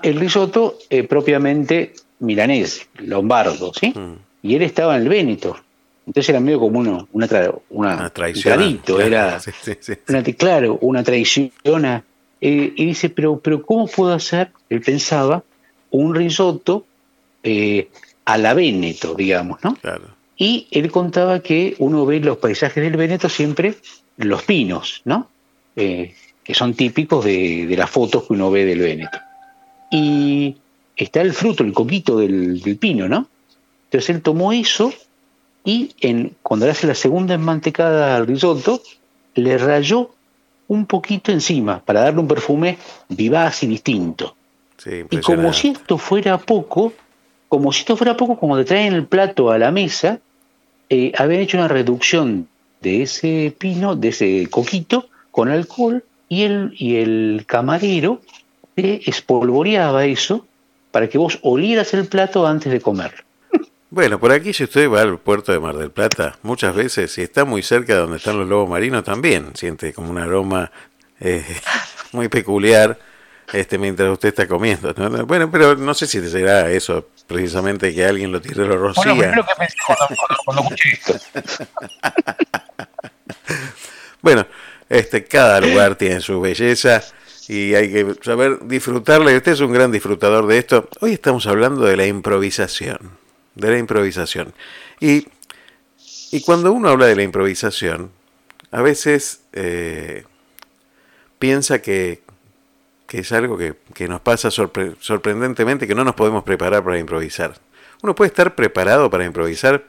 El 0.03 0.19
risotto 0.19 0.77
eh, 0.89 1.03
propiamente 1.03 1.93
milanés, 2.19 2.87
lombardo, 2.99 3.73
¿sí? 3.73 3.93
Mm. 3.95 4.17
Y 4.43 4.55
él 4.55 4.61
estaba 4.61 4.95
en 4.95 5.03
el 5.03 5.09
Véneto. 5.09 5.57
Entonces 6.05 6.29
era 6.29 6.39
medio 6.39 6.59
como 6.59 6.79
una, 6.79 7.05
una, 7.11 7.27
una, 7.69 8.09
traición. 8.11 8.79
era, 9.01 9.39
claro, 10.37 10.77
una 10.81 11.03
traición. 11.03 11.51
Eh, 12.41 12.73
y 12.75 12.85
dice, 12.85 13.09
pero, 13.09 13.39
pero 13.39 13.63
¿cómo 13.63 13.87
puedo 13.87 14.13
hacer? 14.13 14.51
Él 14.69 14.81
pensaba 14.81 15.43
un 15.91 16.13
risotto 16.13 16.85
eh, 17.43 17.89
a 18.25 18.37
la 18.37 18.53
Véneto, 18.53 19.15
digamos, 19.15 19.63
¿no? 19.63 19.77
Y 20.37 20.67
él 20.71 20.91
contaba 20.91 21.39
que 21.39 21.75
uno 21.79 22.05
ve 22.05 22.19
los 22.19 22.37
paisajes 22.37 22.83
del 22.83 22.97
Véneto 22.97 23.29
siempre 23.29 23.75
los 24.17 24.43
pinos, 24.43 25.01
¿no? 25.05 25.29
Eh, 25.75 26.13
que 26.43 26.53
son 26.53 26.73
típicos 26.73 27.23
de, 27.25 27.65
de, 27.65 27.77
las 27.77 27.89
fotos 27.89 28.23
que 28.23 28.33
uno 28.33 28.51
ve 28.51 28.65
del 28.65 28.79
Véneto. 28.79 29.17
Y 29.91 30.57
está 30.95 31.21
el 31.21 31.33
fruto, 31.33 31.63
el 31.63 31.73
coquito 31.73 32.17
del, 32.17 32.61
del 32.61 32.77
pino, 32.77 33.07
¿no? 33.07 33.27
Entonces 33.85 34.15
él 34.15 34.21
tomó 34.21 34.51
eso 34.51 34.93
y 35.63 35.95
en, 36.01 36.35
cuando 36.43 36.67
le 36.67 36.73
hace 36.73 36.87
la 36.87 36.95
segunda 36.95 37.33
enmantecada 37.33 38.15
al 38.15 38.27
risotto, 38.27 38.81
le 39.33 39.57
rayó 39.57 40.11
un 40.67 40.85
poquito 40.85 41.31
encima 41.31 41.79
para 41.79 42.01
darle 42.01 42.19
un 42.19 42.27
perfume 42.27 42.77
vivaz 43.09 43.63
y 43.63 43.67
distinto. 43.67 44.35
y 45.09 45.17
como 45.17 45.53
si 45.53 45.69
esto 45.69 45.97
fuera 45.97 46.37
poco, 46.37 46.93
como 47.47 47.71
si 47.71 47.81
esto 47.81 47.95
fuera 47.95 48.17
poco, 48.17 48.37
como 48.37 48.57
te 48.57 48.65
traen 48.65 48.93
el 48.93 49.05
plato 49.05 49.51
a 49.51 49.57
la 49.57 49.71
mesa, 49.71 50.19
eh, 50.89 51.11
habían 51.17 51.41
hecho 51.41 51.57
una 51.57 51.67
reducción 51.67 52.47
de 52.81 53.03
ese 53.03 53.55
pino, 53.57 53.95
de 53.95 54.09
ese 54.09 54.47
coquito, 54.49 55.07
con 55.31 55.49
alcohol, 55.49 56.03
y 56.27 56.43
el, 56.43 56.73
y 56.77 56.95
el 56.97 57.43
camarero 57.45 58.21
espolvoreaba 58.75 60.05
eso 60.05 60.45
para 60.91 61.07
que 61.07 61.17
vos 61.17 61.39
olieras 61.41 61.93
el 61.93 62.07
plato 62.07 62.45
antes 62.47 62.71
de 62.71 62.81
comerlo. 62.81 63.23
Bueno, 63.95 64.19
por 64.19 64.33
aquí 64.33 64.51
si 64.51 64.65
usted 64.65 64.91
va 64.91 65.03
al 65.03 65.19
puerto 65.19 65.53
de 65.53 65.59
Mar 65.61 65.77
del 65.77 65.89
Plata, 65.89 66.37
muchas 66.41 66.75
veces, 66.75 67.13
si 67.13 67.21
está 67.21 67.45
muy 67.45 67.63
cerca 67.63 67.93
de 67.93 67.99
donde 67.99 68.17
están 68.17 68.37
los 68.37 68.45
lobos 68.45 68.69
marinos, 68.69 69.05
también 69.05 69.55
siente 69.55 69.93
como 69.93 70.09
un 70.09 70.17
aroma 70.17 70.69
eh, 71.21 71.45
muy 72.11 72.27
peculiar 72.27 72.99
este 73.53 73.77
mientras 73.77 74.11
usted 74.11 74.27
está 74.27 74.49
comiendo. 74.49 74.93
Bueno, 75.25 75.49
pero 75.49 75.77
no 75.77 75.93
sé 75.93 76.07
si 76.07 76.19
será 76.29 76.69
eso 76.69 77.07
precisamente 77.25 77.95
que 77.95 78.03
alguien 78.03 78.33
lo 78.33 78.41
tire 78.41 78.65
lo 78.65 78.77
rocía. 78.77 79.13
Bueno, 79.13 79.45
que 79.45 79.53
pensé 79.57 79.77
cuando, 80.43 80.69
bueno, 84.21 84.45
este, 84.89 85.23
cada 85.23 85.61
lugar 85.61 85.95
tiene 85.95 86.19
su 86.19 86.41
belleza 86.41 87.01
y 87.47 87.73
hay 87.75 87.93
que 87.93 88.13
saber 88.21 88.59
disfrutarla. 88.67 89.31
Y 89.31 89.37
usted 89.37 89.53
es 89.53 89.61
un 89.61 89.71
gran 89.71 89.93
disfrutador 89.93 90.47
de 90.47 90.57
esto. 90.57 90.89
Hoy 90.99 91.13
estamos 91.13 91.47
hablando 91.47 91.85
de 91.85 91.95
la 91.95 92.05
improvisación. 92.05 93.23
De 93.55 93.71
la 93.71 93.77
improvisación. 93.77 94.53
Y, 94.99 95.27
y 96.31 96.41
cuando 96.41 96.71
uno 96.73 96.89
habla 96.89 97.05
de 97.05 97.15
la 97.15 97.23
improvisación, 97.23 98.11
a 98.71 98.81
veces 98.81 99.41
eh, 99.53 100.25
piensa 101.39 101.81
que, 101.81 102.21
que, 103.07 103.19
es 103.19 103.31
algo 103.31 103.57
que, 103.57 103.75
que 103.93 104.07
nos 104.07 104.21
pasa 104.21 104.51
sorprendentemente, 104.51 105.87
que 105.87 105.95
no 105.95 106.03
nos 106.03 106.15
podemos 106.15 106.43
preparar 106.43 106.83
para 106.83 106.99
improvisar. 106.99 107.55
¿Uno 108.01 108.13
puede 108.13 108.29
estar 108.29 108.55
preparado 108.55 109.09
para 109.09 109.25
improvisar? 109.25 109.85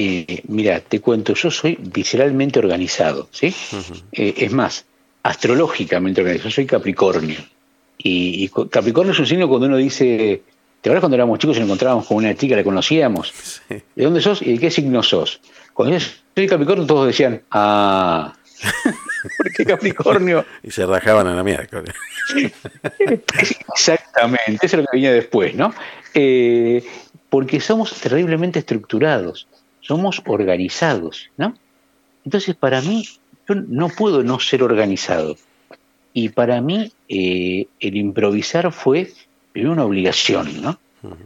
Eh, 0.00 0.42
mira, 0.46 0.78
te 0.78 1.00
cuento, 1.00 1.34
yo 1.34 1.50
soy 1.50 1.76
visceralmente 1.80 2.60
organizado, 2.60 3.28
¿sí? 3.32 3.52
Eh, 4.12 4.32
es 4.36 4.52
más, 4.52 4.84
astrológicamente 5.24 6.20
organizado. 6.20 6.52
Soy 6.52 6.66
Capricornio. 6.66 7.38
Y, 7.98 8.48
Capricornio 8.70 9.12
es 9.12 9.18
un 9.18 9.26
signo 9.26 9.48
cuando 9.48 9.66
uno 9.66 9.76
dice, 9.76 10.42
¿te 10.80 10.88
acuerdas 10.88 11.00
cuando 11.00 11.16
éramos 11.16 11.38
chicos 11.38 11.56
y 11.56 11.60
nos 11.60 11.66
encontrábamos 11.66 12.06
con 12.06 12.16
una 12.18 12.34
chica, 12.34 12.56
la 12.56 12.64
conocíamos? 12.64 13.62
¿De 13.68 14.04
dónde 14.04 14.20
sos 14.20 14.42
y 14.42 14.54
de 14.54 14.58
qué 14.58 14.70
signo 14.70 15.02
sos? 15.02 15.40
Cuando 15.72 15.98
soy 16.00 16.46
Capricornio 16.46 16.86
todos 16.86 17.06
decían, 17.06 17.42
ah, 17.50 18.34
¿por 19.38 19.52
qué 19.52 19.64
Capricornio? 19.64 20.44
y 20.62 20.70
se 20.70 20.86
rajaban 20.86 21.26
a 21.26 21.34
la 21.34 21.42
mierda. 21.42 21.82
Exactamente, 22.98 24.66
eso 24.66 24.76
es 24.76 24.82
lo 24.82 24.82
que 24.84 24.96
venía 24.96 25.12
después, 25.12 25.54
¿no? 25.54 25.72
Eh, 26.14 26.84
porque 27.30 27.60
somos 27.60 27.92
terriblemente 27.92 28.58
estructurados, 28.58 29.46
somos 29.80 30.22
organizados, 30.26 31.30
¿no? 31.36 31.54
Entonces, 32.24 32.54
para 32.54 32.80
mí, 32.82 33.06
yo 33.48 33.54
no 33.54 33.88
puedo 33.88 34.22
no 34.22 34.38
ser 34.40 34.62
organizado. 34.62 35.36
Y 36.12 36.30
para 36.30 36.60
mí 36.60 36.92
eh, 37.08 37.66
el 37.80 37.96
improvisar 37.96 38.72
fue 38.72 39.12
una 39.54 39.84
obligación, 39.84 40.62
¿no? 40.62 40.78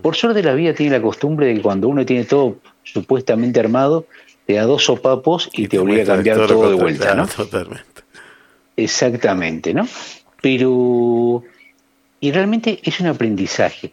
Por 0.02 0.16
suerte 0.16 0.42
la 0.42 0.54
vida 0.54 0.74
tiene 0.74 0.98
la 0.98 1.02
costumbre 1.02 1.46
de 1.46 1.54
que 1.54 1.62
cuando 1.62 1.88
uno 1.88 2.04
tiene 2.04 2.24
todo 2.24 2.58
supuestamente 2.82 3.58
armado, 3.58 4.06
te 4.46 4.54
da 4.54 4.64
dos 4.64 4.84
sopapos 4.84 5.48
y, 5.52 5.68
te, 5.68 5.78
obliga 5.78 6.02
a 6.02 6.16
cambiar 6.16 6.46
todo, 6.46 6.68
de 6.68 6.74
vuelta, 6.74 7.14
¿no? 7.14 7.26
Totalmente. 7.26 8.02
Exactamente, 8.76 9.72
¿no? 9.72 9.86
Pero, 10.40 11.42
y 12.20 12.32
realmente 12.32 12.80
es 12.82 13.00
un 13.00 13.06
aprendizaje, 13.06 13.92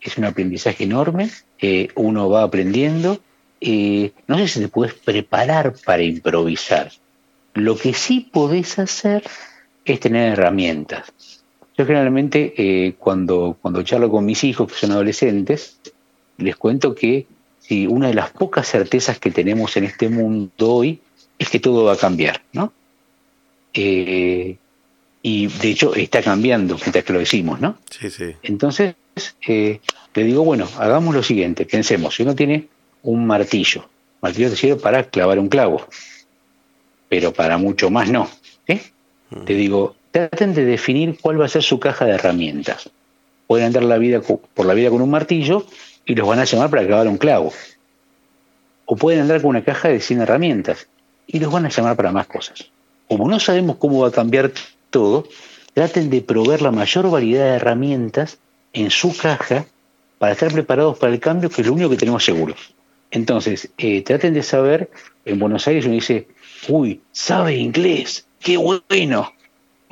es 0.00 0.16
un 0.16 0.24
aprendizaje 0.24 0.84
enorme, 0.84 1.30
eh, 1.58 1.88
uno 1.94 2.30
va 2.30 2.42
aprendiendo, 2.42 3.20
eh, 3.60 4.12
no 4.26 4.38
sé 4.38 4.48
si 4.48 4.60
te 4.60 4.68
puedes 4.68 4.94
preparar 4.94 5.74
para 5.84 6.02
improvisar, 6.02 6.92
lo 7.54 7.76
que 7.76 7.92
sí 7.92 8.20
podés 8.20 8.78
hacer 8.78 9.24
es 9.84 10.00
tener 10.00 10.32
herramientas. 10.32 11.12
Yo 11.76 11.86
generalmente 11.86 12.54
eh, 12.56 12.94
cuando, 12.98 13.56
cuando 13.60 13.82
charlo 13.82 14.10
con 14.10 14.24
mis 14.24 14.44
hijos 14.44 14.70
que 14.70 14.78
son 14.78 14.92
adolescentes, 14.92 15.78
les 16.38 16.56
cuento 16.56 16.94
que 16.94 17.26
si 17.60 17.86
una 17.86 18.08
de 18.08 18.14
las 18.14 18.30
pocas 18.30 18.68
certezas 18.68 19.18
que 19.18 19.30
tenemos 19.30 19.76
en 19.76 19.84
este 19.84 20.08
mundo 20.08 20.50
hoy 20.58 21.00
es 21.38 21.48
que 21.48 21.60
todo 21.60 21.84
va 21.84 21.94
a 21.94 21.96
cambiar, 21.96 22.42
¿no? 22.52 22.72
Eh, 23.72 24.56
y 25.22 25.46
de 25.46 25.70
hecho 25.70 25.94
está 25.94 26.22
cambiando 26.22 26.76
mientras 26.76 27.04
que 27.04 27.12
lo 27.12 27.20
decimos, 27.20 27.60
¿no? 27.60 27.78
Sí, 27.88 28.10
sí. 28.10 28.34
Entonces, 28.42 28.94
eh, 29.46 29.80
le 30.14 30.24
digo, 30.24 30.44
bueno, 30.44 30.68
hagamos 30.78 31.14
lo 31.14 31.22
siguiente, 31.22 31.64
pensemos, 31.64 32.14
si 32.16 32.22
uno 32.22 32.34
tiene 32.34 32.68
un 33.04 33.26
martillo, 33.26 33.88
martillo 34.20 34.50
te 34.50 34.56
sirve 34.56 34.76
para 34.76 35.04
clavar 35.04 35.38
un 35.38 35.48
clavo, 35.48 35.86
pero 37.08 37.32
para 37.32 37.56
mucho 37.56 37.90
más 37.90 38.10
no. 38.10 38.28
Mm. 39.30 39.44
Te 39.44 39.54
digo, 39.54 39.96
traten 40.12 40.54
de 40.54 40.64
definir 40.64 41.18
cuál 41.20 41.40
va 41.40 41.46
a 41.46 41.48
ser 41.48 41.62
su 41.62 41.80
caja 41.80 42.04
de 42.04 42.12
herramientas. 42.12 42.90
Pueden 43.46 43.66
andar 43.66 43.82
la 43.82 43.98
vida, 43.98 44.20
por 44.20 44.66
la 44.66 44.74
vida 44.74 44.90
con 44.90 45.02
un 45.02 45.10
martillo 45.10 45.66
y 46.06 46.14
los 46.14 46.28
van 46.28 46.38
a 46.38 46.44
llamar 46.44 46.70
para 46.70 46.86
clavar 46.86 47.08
un 47.08 47.18
clavo. 47.18 47.52
O 48.84 48.96
pueden 48.96 49.22
andar 49.22 49.40
con 49.40 49.50
una 49.50 49.64
caja 49.64 49.88
de 49.88 50.00
100 50.00 50.20
herramientas 50.20 50.86
y 51.26 51.40
los 51.40 51.50
van 51.50 51.66
a 51.66 51.70
llamar 51.70 51.96
para 51.96 52.12
más 52.12 52.26
cosas. 52.26 52.70
Como 53.08 53.28
no 53.28 53.40
sabemos 53.40 53.76
cómo 53.76 54.00
va 54.00 54.08
a 54.08 54.12
cambiar 54.12 54.52
todo, 54.90 55.26
traten 55.74 56.10
de 56.10 56.20
proveer 56.20 56.62
la 56.62 56.70
mayor 56.70 57.10
variedad 57.10 57.44
de 57.44 57.56
herramientas 57.56 58.38
en 58.72 58.90
su 58.90 59.16
caja 59.16 59.66
para 60.18 60.32
estar 60.32 60.52
preparados 60.52 60.98
para 60.98 61.12
el 61.12 61.20
cambio, 61.20 61.50
que 61.50 61.62
es 61.62 61.66
lo 61.66 61.72
único 61.72 61.90
que 61.90 61.96
tenemos 61.96 62.24
seguro. 62.24 62.54
Entonces, 63.10 63.70
eh, 63.78 64.02
traten 64.02 64.34
de 64.34 64.42
saber, 64.42 64.90
en 65.24 65.38
Buenos 65.38 65.66
Aires 65.66 65.84
uno 65.84 65.94
dice, 65.94 66.28
uy, 66.68 67.00
sabe 67.12 67.56
inglés, 67.56 68.26
qué 68.40 68.56
bueno. 68.56 69.32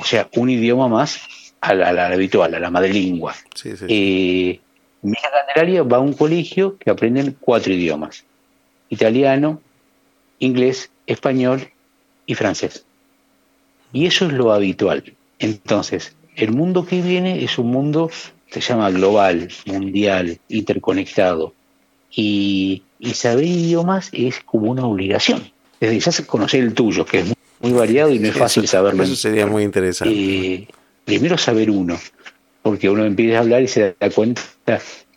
O 0.01 0.05
sea, 0.05 0.31
un 0.37 0.49
idioma 0.49 0.89
más 0.89 1.21
a 1.61 1.75
la, 1.75 2.07
habitual, 2.07 2.55
a 2.55 2.59
la 2.59 2.71
madrelingua. 2.71 3.35
Sí, 3.55 3.77
sí, 3.77 3.85
eh, 3.87 4.61
mi 5.03 5.13
Candelaria 5.13 5.83
va 5.83 5.99
a 5.99 6.01
un 6.01 6.15
colegio 6.15 6.79
que 6.79 6.91
aprenden 6.91 7.37
cuatro 7.39 7.75
idiomas. 7.75 8.25
Italiano, 8.89 9.61
inglés, 10.39 10.91
español 11.07 11.69
y 12.25 12.35
francés. 12.35 12.87
Y 13.93 14.07
eso 14.07 14.25
es 14.25 14.33
lo 14.33 14.53
habitual. 14.53 15.05
Entonces, 15.39 16.15
el 16.35 16.53
mundo 16.53 16.87
que 16.87 17.03
viene 17.03 17.45
es 17.45 17.59
un 17.59 17.71
mundo 17.71 18.11
se 18.51 18.61
llama 18.63 18.91
global, 18.91 19.49
mundial, 19.67 20.39
interconectado. 20.49 21.53
Y, 22.11 22.85
saber 23.13 23.45
idiomas 23.45 24.09
es 24.13 24.41
como 24.41 24.71
una 24.71 24.87
obligación. 24.87 25.53
Desde 25.79 26.01
ya 26.01 26.27
conocer 26.27 26.65
el 26.65 26.73
tuyo, 26.73 27.05
que 27.05 27.19
es 27.19 27.27
muy, 27.27 27.35
variado 27.61 28.13
y 28.13 28.19
no 28.19 28.29
es 28.29 28.37
fácil 28.37 28.67
saberlo. 28.67 29.03
Eso 29.03 29.17
sería 29.17 29.47
muy 29.47 29.63
interesante. 29.63 30.15
Eh, 30.15 30.69
primero 31.05 31.37
saber 31.37 31.71
uno, 31.71 31.99
porque 32.63 32.89
uno 32.89 33.05
empieza 33.05 33.39
a 33.39 33.41
hablar 33.41 33.63
y 33.63 33.69
se 33.69 33.95
da 33.99 34.11
cuenta, 34.11 34.43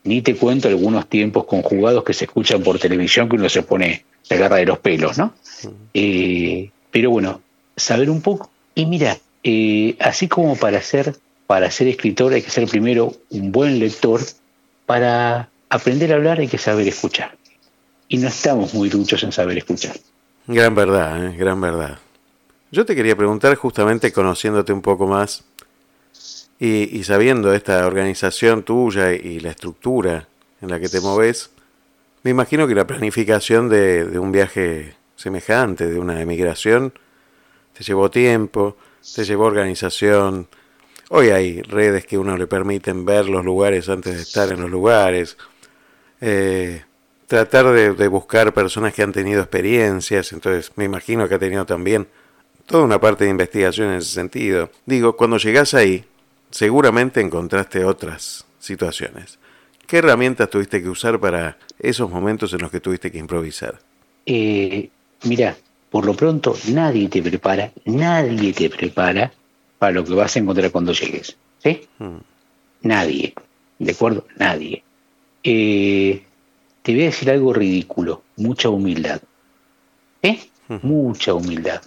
ni 0.04 0.22
te 0.22 0.36
cuento 0.36 0.68
algunos 0.68 1.08
tiempos 1.08 1.46
conjugados 1.46 2.04
que 2.04 2.14
se 2.14 2.26
escuchan 2.26 2.62
por 2.62 2.80
televisión 2.80 3.30
que 3.30 3.36
uno 3.36 3.50
se 3.50 3.64
pone, 3.64 4.06
se 4.22 4.36
agarra 4.36 4.58
de 4.58 4.66
los 4.66 4.80
pelos, 4.80 5.18
¿no? 5.18 5.34
Eh, 5.94 6.70
pero 6.92 7.12
bueno, 7.12 7.42
saber 7.76 8.10
un 8.10 8.22
poco. 8.22 8.50
Y 8.76 8.86
mira, 8.86 9.18
eh, 9.44 9.96
así 10.00 10.28
como 10.28 10.56
para 10.56 10.82
ser, 10.82 11.16
para 11.48 11.72
ser 11.72 11.88
escritor 11.88 12.34
hay 12.34 12.42
que 12.42 12.50
ser 12.50 12.68
primero 12.68 13.14
un 13.30 13.52
buen 13.52 13.80
lector, 13.80 14.22
para 14.86 15.50
aprender 15.70 16.12
a 16.12 16.16
hablar 16.16 16.40
hay 16.40 16.48
que 16.48 16.58
saber 16.58 16.88
escuchar. 16.88 17.36
Y 18.08 18.18
no 18.18 18.28
estamos 18.28 18.74
muy 18.74 18.90
duchos 18.90 19.24
en 19.24 19.32
saber 19.32 19.58
escuchar. 19.58 19.96
Gran 20.48 20.76
verdad, 20.76 21.26
¿eh? 21.26 21.36
gran 21.38 21.62
verdad. 21.62 21.98
Yo 22.74 22.88
te 22.88 22.96
quería 22.96 23.16
preguntar, 23.16 23.54
justamente 23.54 24.12
conociéndote 24.12 24.74
un 24.74 24.82
poco 24.82 25.06
más 25.06 25.44
y, 26.60 27.04
sabiendo 27.04 27.54
esta 27.54 27.86
organización 27.86 28.64
tuya 28.64 29.14
y 29.14 29.40
la 29.42 29.52
estructura 29.52 30.28
en 30.60 30.72
la 30.72 30.80
que 30.80 30.90
te 30.90 31.00
moves, 31.00 31.52
me 32.24 32.32
imagino 32.32 32.68
que 32.68 32.74
la 32.74 32.88
planificación 32.88 33.70
de, 33.70 34.06
de 34.06 34.18
un 34.18 34.32
viaje 34.32 34.96
semejante, 35.16 35.86
de 35.86 36.00
una 36.00 36.20
emigración, 36.20 36.94
te 37.78 37.84
llevó 37.84 38.10
tiempo, 38.10 38.76
te 39.14 39.24
llevó 39.24 39.46
organización. 39.46 40.48
Hoy 41.10 41.30
hay 41.30 41.62
redes 41.62 42.08
que 42.08 42.18
uno 42.18 42.36
le 42.38 42.48
permiten 42.48 43.06
ver 43.06 43.30
los 43.30 43.46
lugares 43.46 43.88
antes 43.88 44.16
de 44.16 44.22
estar 44.24 44.52
en 44.52 44.60
los 44.60 44.72
lugares. 44.72 45.38
Eh, 46.22 46.82
tratar 47.28 47.68
de, 47.68 48.08
buscar 48.08 48.52
personas 48.52 48.96
que 48.96 49.04
han 49.04 49.12
tenido 49.12 49.42
experiencias, 49.42 50.34
entonces 50.34 50.72
me 50.76 50.86
imagino 50.86 51.30
que 51.30 51.36
ha 51.36 51.40
tenido 51.40 51.68
también 51.68 52.08
toda 52.66 52.84
una 52.84 53.00
parte 53.00 53.26
de 53.26 53.32
investigación 53.32 53.90
en 53.90 53.98
ese 53.98 54.14
sentido. 54.14 54.70
Digo, 54.86 55.16
cuando 55.16 55.38
llegas 55.38 55.74
ahí, 55.74 56.06
seguramente 56.50 57.22
encontraste 57.22 57.84
otras 57.84 58.46
situaciones. 58.60 59.40
¿Qué 59.88 59.98
herramientas 59.98 60.50
tuviste 60.50 60.82
que 60.82 60.90
usar 60.90 61.20
para 61.20 61.58
esos 61.80 62.10
momentos 62.10 62.54
en 62.54 62.62
los 62.62 62.72
que 62.72 62.80
tuviste 62.80 63.12
que 63.12 63.18
improvisar? 63.18 63.80
Eh, 64.26 64.90
mira, 65.24 65.56
por 65.90 66.06
lo 66.06 66.14
pronto 66.14 66.56
nadie 66.70 67.10
te 67.10 67.22
prepara, 67.22 67.72
nadie 67.86 68.54
te 68.54 68.70
prepara 68.70 69.32
para 69.78 69.92
lo 69.92 70.06
que 70.06 70.14
vas 70.14 70.36
a 70.36 70.40
encontrar 70.40 70.72
cuando 70.72 70.94
llegues. 70.94 71.36
¿Sí? 71.62 71.82
Hmm. 72.00 72.18
Nadie. 72.82 73.34
¿De 73.80 73.92
acuerdo? 73.92 74.26
Nadie. 74.38 74.84
Eh, 75.44 76.24
te 76.82 76.94
voy 76.94 77.02
a 77.02 77.06
decir 77.06 77.30
algo 77.30 77.54
ridículo, 77.54 78.24
mucha 78.38 78.70
humildad. 78.70 79.22
¿Eh? 80.22 80.40
Hmm. 80.70 80.78
Mucha 80.82 81.34
humildad. 81.34 81.82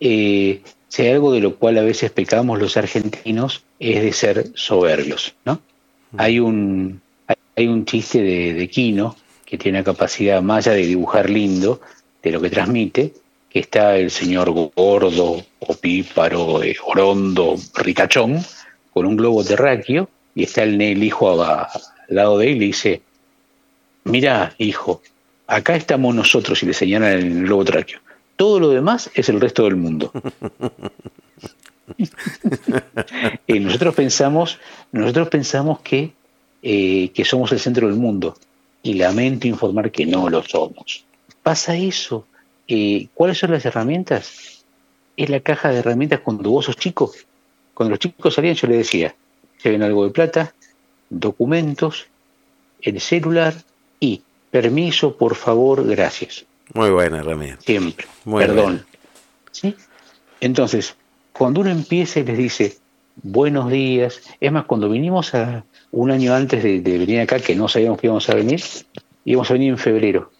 Eh, 0.00 0.62
si 0.88 1.02
hay 1.02 1.12
algo 1.12 1.32
de 1.32 1.40
lo 1.40 1.56
cual 1.56 1.78
a 1.78 1.82
veces 1.82 2.10
pecamos 2.10 2.58
los 2.58 2.76
argentinos 2.76 3.62
es 3.78 4.02
de 4.02 4.12
ser 4.12 4.46
soberbios, 4.54 5.34
¿no? 5.44 5.60
Hay 6.16 6.40
un 6.40 7.00
hay 7.56 7.66
un 7.66 7.84
chiste 7.84 8.22
de, 8.22 8.54
de 8.54 8.68
Quino 8.68 9.16
que 9.44 9.58
tiene 9.58 9.78
la 9.78 9.84
capacidad 9.84 10.40
más 10.42 10.66
allá 10.66 10.76
de 10.76 10.86
dibujar 10.86 11.28
lindo 11.28 11.80
de 12.22 12.30
lo 12.30 12.40
que 12.40 12.50
transmite, 12.50 13.14
que 13.50 13.60
está 13.60 13.96
el 13.96 14.10
señor 14.10 14.50
gordo, 14.52 15.44
opíparo, 15.60 16.62
eh, 16.62 16.76
orondo, 16.84 17.56
ricachón, 17.74 18.44
con 18.92 19.06
un 19.06 19.16
globo 19.16 19.42
terráqueo, 19.42 20.08
y 20.34 20.44
está 20.44 20.62
el, 20.62 20.80
el 20.80 21.02
hijo 21.02 21.42
al 21.42 21.66
lado 22.08 22.38
de 22.38 22.52
él 22.52 22.62
y 22.62 22.66
dice, 22.66 23.02
mira, 24.04 24.54
hijo, 24.58 25.02
acá 25.46 25.76
estamos 25.76 26.14
nosotros 26.14 26.62
y 26.62 26.66
le 26.66 26.74
señalan 26.74 27.12
el 27.12 27.42
globo 27.44 27.64
terráqueo. 27.64 28.00
Todo 28.38 28.58
lo 28.58 28.70
demás 28.70 29.10
es 29.14 29.28
el 29.28 29.38
resto 29.38 29.64
del 29.64 29.76
mundo. 29.76 30.10
y 33.46 33.60
nosotros 33.60 33.94
pensamos, 33.94 34.58
nosotros 34.92 35.28
pensamos 35.28 35.80
que, 35.80 36.12
eh, 36.62 37.10
que 37.10 37.24
somos 37.26 37.52
el 37.52 37.60
centro 37.60 37.86
del 37.86 37.96
mundo. 37.96 38.38
Y 38.82 38.94
lamento 38.94 39.46
informar 39.46 39.90
que 39.90 40.06
no 40.06 40.30
lo 40.30 40.42
somos. 40.42 41.04
Pasa 41.42 41.76
eso 41.76 42.24
eh, 42.68 43.08
¿Cuáles 43.14 43.38
son 43.38 43.50
las 43.50 43.64
herramientas? 43.64 44.62
Es 45.16 45.30
la 45.30 45.40
caja 45.40 45.70
de 45.70 45.78
herramientas 45.78 46.20
cuando 46.20 46.50
vos 46.50 46.66
sos 46.66 46.76
chico. 46.76 47.10
Cuando 47.72 47.92
los 47.92 47.98
chicos 47.98 48.34
salían 48.34 48.54
yo 48.54 48.68
les 48.68 48.78
decía, 48.78 49.14
ven 49.64 49.82
algo 49.82 50.04
de 50.04 50.10
plata, 50.10 50.54
documentos, 51.08 52.06
el 52.82 53.00
celular 53.00 53.54
y 53.98 54.22
permiso, 54.50 55.16
por 55.16 55.34
favor, 55.34 55.86
gracias. 55.86 56.44
Muy 56.74 56.90
buena 56.90 57.18
herramienta. 57.18 57.62
Siempre. 57.62 58.06
Perdón. 58.24 58.84
¿Sí? 59.50 59.74
Entonces, 60.40 60.94
cuando 61.32 61.60
uno 61.60 61.70
empieza 61.70 62.20
y 62.20 62.24
les 62.24 62.38
dice 62.38 62.78
buenos 63.22 63.70
días, 63.70 64.20
es 64.40 64.52
más, 64.52 64.64
cuando 64.64 64.88
vinimos 64.88 65.34
a 65.34 65.64
un 65.90 66.10
año 66.10 66.34
antes 66.34 66.62
de, 66.62 66.80
de 66.80 66.98
venir 66.98 67.20
acá, 67.20 67.40
que 67.40 67.56
no 67.56 67.68
sabíamos 67.68 68.00
que 68.00 68.06
íbamos 68.06 68.28
a 68.28 68.34
venir, 68.34 68.62
íbamos 69.24 69.50
a 69.50 69.54
venir 69.54 69.70
en 69.70 69.78
febrero 69.78 70.30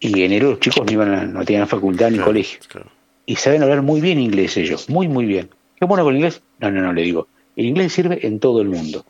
y 0.00 0.22
enero 0.22 0.50
los 0.50 0.60
chicos 0.60 0.84
no, 0.84 0.92
iban 0.92 1.32
no 1.32 1.44
tenían 1.44 1.66
facultad 1.66 2.10
ni 2.10 2.18
colegio. 2.18 2.60
Y 3.24 3.36
saben 3.36 3.62
hablar 3.62 3.82
muy 3.82 4.00
bien 4.00 4.20
inglés 4.20 4.56
ellos, 4.56 4.88
muy, 4.88 5.08
muy 5.08 5.24
bien. 5.24 5.48
¿Qué 5.78 5.84
bueno 5.84 6.04
con 6.04 6.14
el 6.14 6.18
inglés? 6.18 6.42
No, 6.60 6.70
no, 6.70 6.80
no, 6.80 6.92
le 6.92 7.02
digo. 7.02 7.28
El 7.56 7.66
inglés 7.66 7.92
sirve 7.92 8.24
en 8.26 8.38
todo 8.38 8.60
el 8.60 8.68
mundo. 8.68 9.04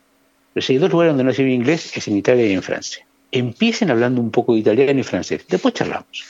Pero 0.52 0.64
si 0.64 0.74
hay 0.74 0.78
dos 0.78 0.90
lugares 0.90 1.10
donde 1.10 1.24
no 1.24 1.32
sirve 1.32 1.52
inglés 1.52 1.96
es 1.96 2.08
en 2.08 2.16
Italia 2.16 2.46
y 2.46 2.52
en 2.52 2.62
Francia. 2.62 3.06
Empiecen 3.30 3.90
hablando 3.90 4.20
un 4.20 4.30
poco 4.30 4.54
de 4.54 4.60
italiano 4.60 4.98
y 4.98 5.02
francés, 5.02 5.44
después 5.48 5.74
charlamos. 5.74 6.24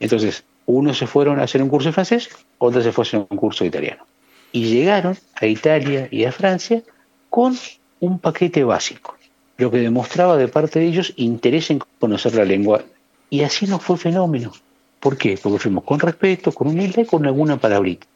Entonces, 0.00 0.44
unos 0.66 0.98
se 0.98 1.06
fueron 1.06 1.40
a 1.40 1.44
hacer 1.44 1.62
un 1.62 1.68
curso 1.68 1.88
de 1.88 1.92
francés, 1.92 2.28
otros 2.58 2.84
se 2.84 2.92
fueron 2.92 3.06
a 3.06 3.08
hacer 3.08 3.26
un 3.30 3.36
curso 3.38 3.64
de 3.64 3.68
italiano. 3.68 4.04
Y 4.52 4.64
llegaron 4.64 5.16
a 5.34 5.46
Italia 5.46 6.08
y 6.10 6.24
a 6.24 6.32
Francia 6.32 6.82
con 7.30 7.56
un 8.00 8.18
paquete 8.18 8.64
básico, 8.64 9.16
lo 9.56 9.70
que 9.70 9.78
demostraba 9.78 10.36
de 10.36 10.48
parte 10.48 10.78
de 10.78 10.86
ellos 10.86 11.12
interés 11.16 11.70
en 11.70 11.80
conocer 11.98 12.34
la 12.34 12.44
lengua 12.44 12.84
y 13.30 13.42
así 13.42 13.66
nos 13.66 13.82
fue 13.82 13.96
fenómeno. 13.96 14.52
¿Por 15.00 15.16
qué? 15.16 15.38
Porque 15.40 15.58
fuimos 15.58 15.84
con 15.84 16.00
respeto, 16.00 16.52
con 16.52 16.68
humildad 16.68 17.02
y 17.02 17.06
con 17.06 17.26
alguna 17.26 17.58
palabrita. 17.58 18.06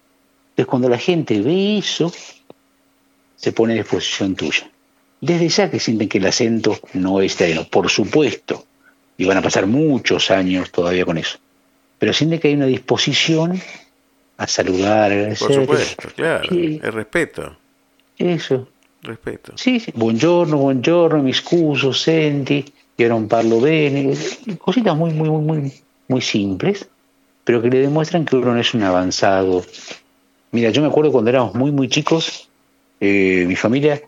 Entonces, 0.50 0.66
cuando 0.66 0.88
la 0.88 0.98
gente 0.98 1.40
ve 1.40 1.78
eso, 1.78 2.12
se 3.36 3.52
pone 3.52 3.74
a 3.74 3.76
disposición 3.76 4.34
tuya. 4.34 4.70
Desde 5.20 5.48
ya 5.48 5.70
que 5.70 5.78
sienten 5.78 6.08
que 6.08 6.18
el 6.18 6.26
acento 6.26 6.78
no 6.94 7.20
es 7.20 7.34
italiano, 7.34 7.66
por 7.70 7.88
supuesto, 7.88 8.64
y 9.16 9.24
van 9.24 9.36
a 9.36 9.42
pasar 9.42 9.66
muchos 9.66 10.30
años 10.30 10.70
todavía 10.70 11.04
con 11.04 11.18
eso. 11.18 11.38
Pero 12.02 12.12
sienten 12.12 12.40
que 12.40 12.48
hay 12.48 12.54
una 12.54 12.66
disposición 12.66 13.62
a 14.36 14.46
saludar, 14.48 15.12
a 15.12 15.14
agradecer. 15.14 15.46
Por 15.46 15.54
supuesto, 15.54 16.08
claro, 16.16 16.48
el 16.50 16.92
respeto. 16.92 17.56
Eso. 18.18 18.68
Respeto. 19.02 19.52
Sí, 19.54 19.78
sí. 19.78 19.92
Buongiorno, 19.94 20.56
buongiorno, 20.56 21.22
mi 21.22 21.32
scuso, 21.32 21.92
senti 21.92 22.64
un 22.98 23.28
parlo 23.28 23.60
bene, 23.60 24.16
cositas 24.58 24.96
muy, 24.96 25.12
muy, 25.12 25.28
muy, 25.28 25.72
muy 26.08 26.20
simples, 26.20 26.88
pero 27.44 27.62
que 27.62 27.70
le 27.70 27.78
demuestran 27.78 28.24
que 28.24 28.34
uno 28.34 28.52
no 28.52 28.58
es 28.58 28.74
un 28.74 28.82
avanzado. 28.82 29.64
Mira, 30.50 30.70
yo 30.70 30.82
me 30.82 30.88
acuerdo 30.88 31.12
cuando 31.12 31.30
éramos 31.30 31.54
muy, 31.54 31.70
muy 31.70 31.88
chicos, 31.88 32.48
eh, 32.98 33.44
mi 33.46 33.54
familia, 33.54 34.02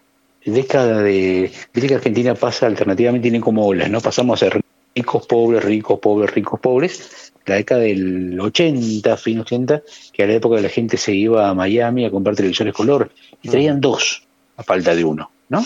década 0.45 1.01
de, 1.01 1.53
viste 1.73 1.87
que 1.87 1.95
Argentina 1.95 2.35
pasa 2.35 2.67
alternativamente, 2.67 3.27
tiene 3.27 3.41
como 3.41 3.65
olas, 3.65 3.89
¿no? 3.89 4.01
Pasamos 4.01 4.43
a 4.43 4.47
ser 4.47 4.61
ricos, 4.97 5.29
pobres, 5.29 5.65
ricos, 5.65 6.01
pobres, 6.01 6.35
ricos, 6.35 6.59
pobres, 6.59 7.33
la 7.47 7.57
década 7.57 7.83
del 7.83 8.39
80, 8.41 9.17
fin 9.17 9.41
80, 9.41 9.83
que 10.13 10.23
a 10.23 10.27
la 10.27 10.35
época 10.35 10.61
la 10.61 10.69
gente 10.69 10.97
se 10.97 11.15
iba 11.15 11.49
a 11.49 11.55
Miami 11.55 12.05
a 12.05 12.11
comprar 12.11 12.37
televisores 12.37 12.73
color 12.73 13.11
y 13.43 13.49
traían 13.49 13.81
dos 13.81 14.23
a 14.57 14.63
falta 14.63 14.95
de 14.95 15.05
uno, 15.05 15.31
¿no? 15.49 15.65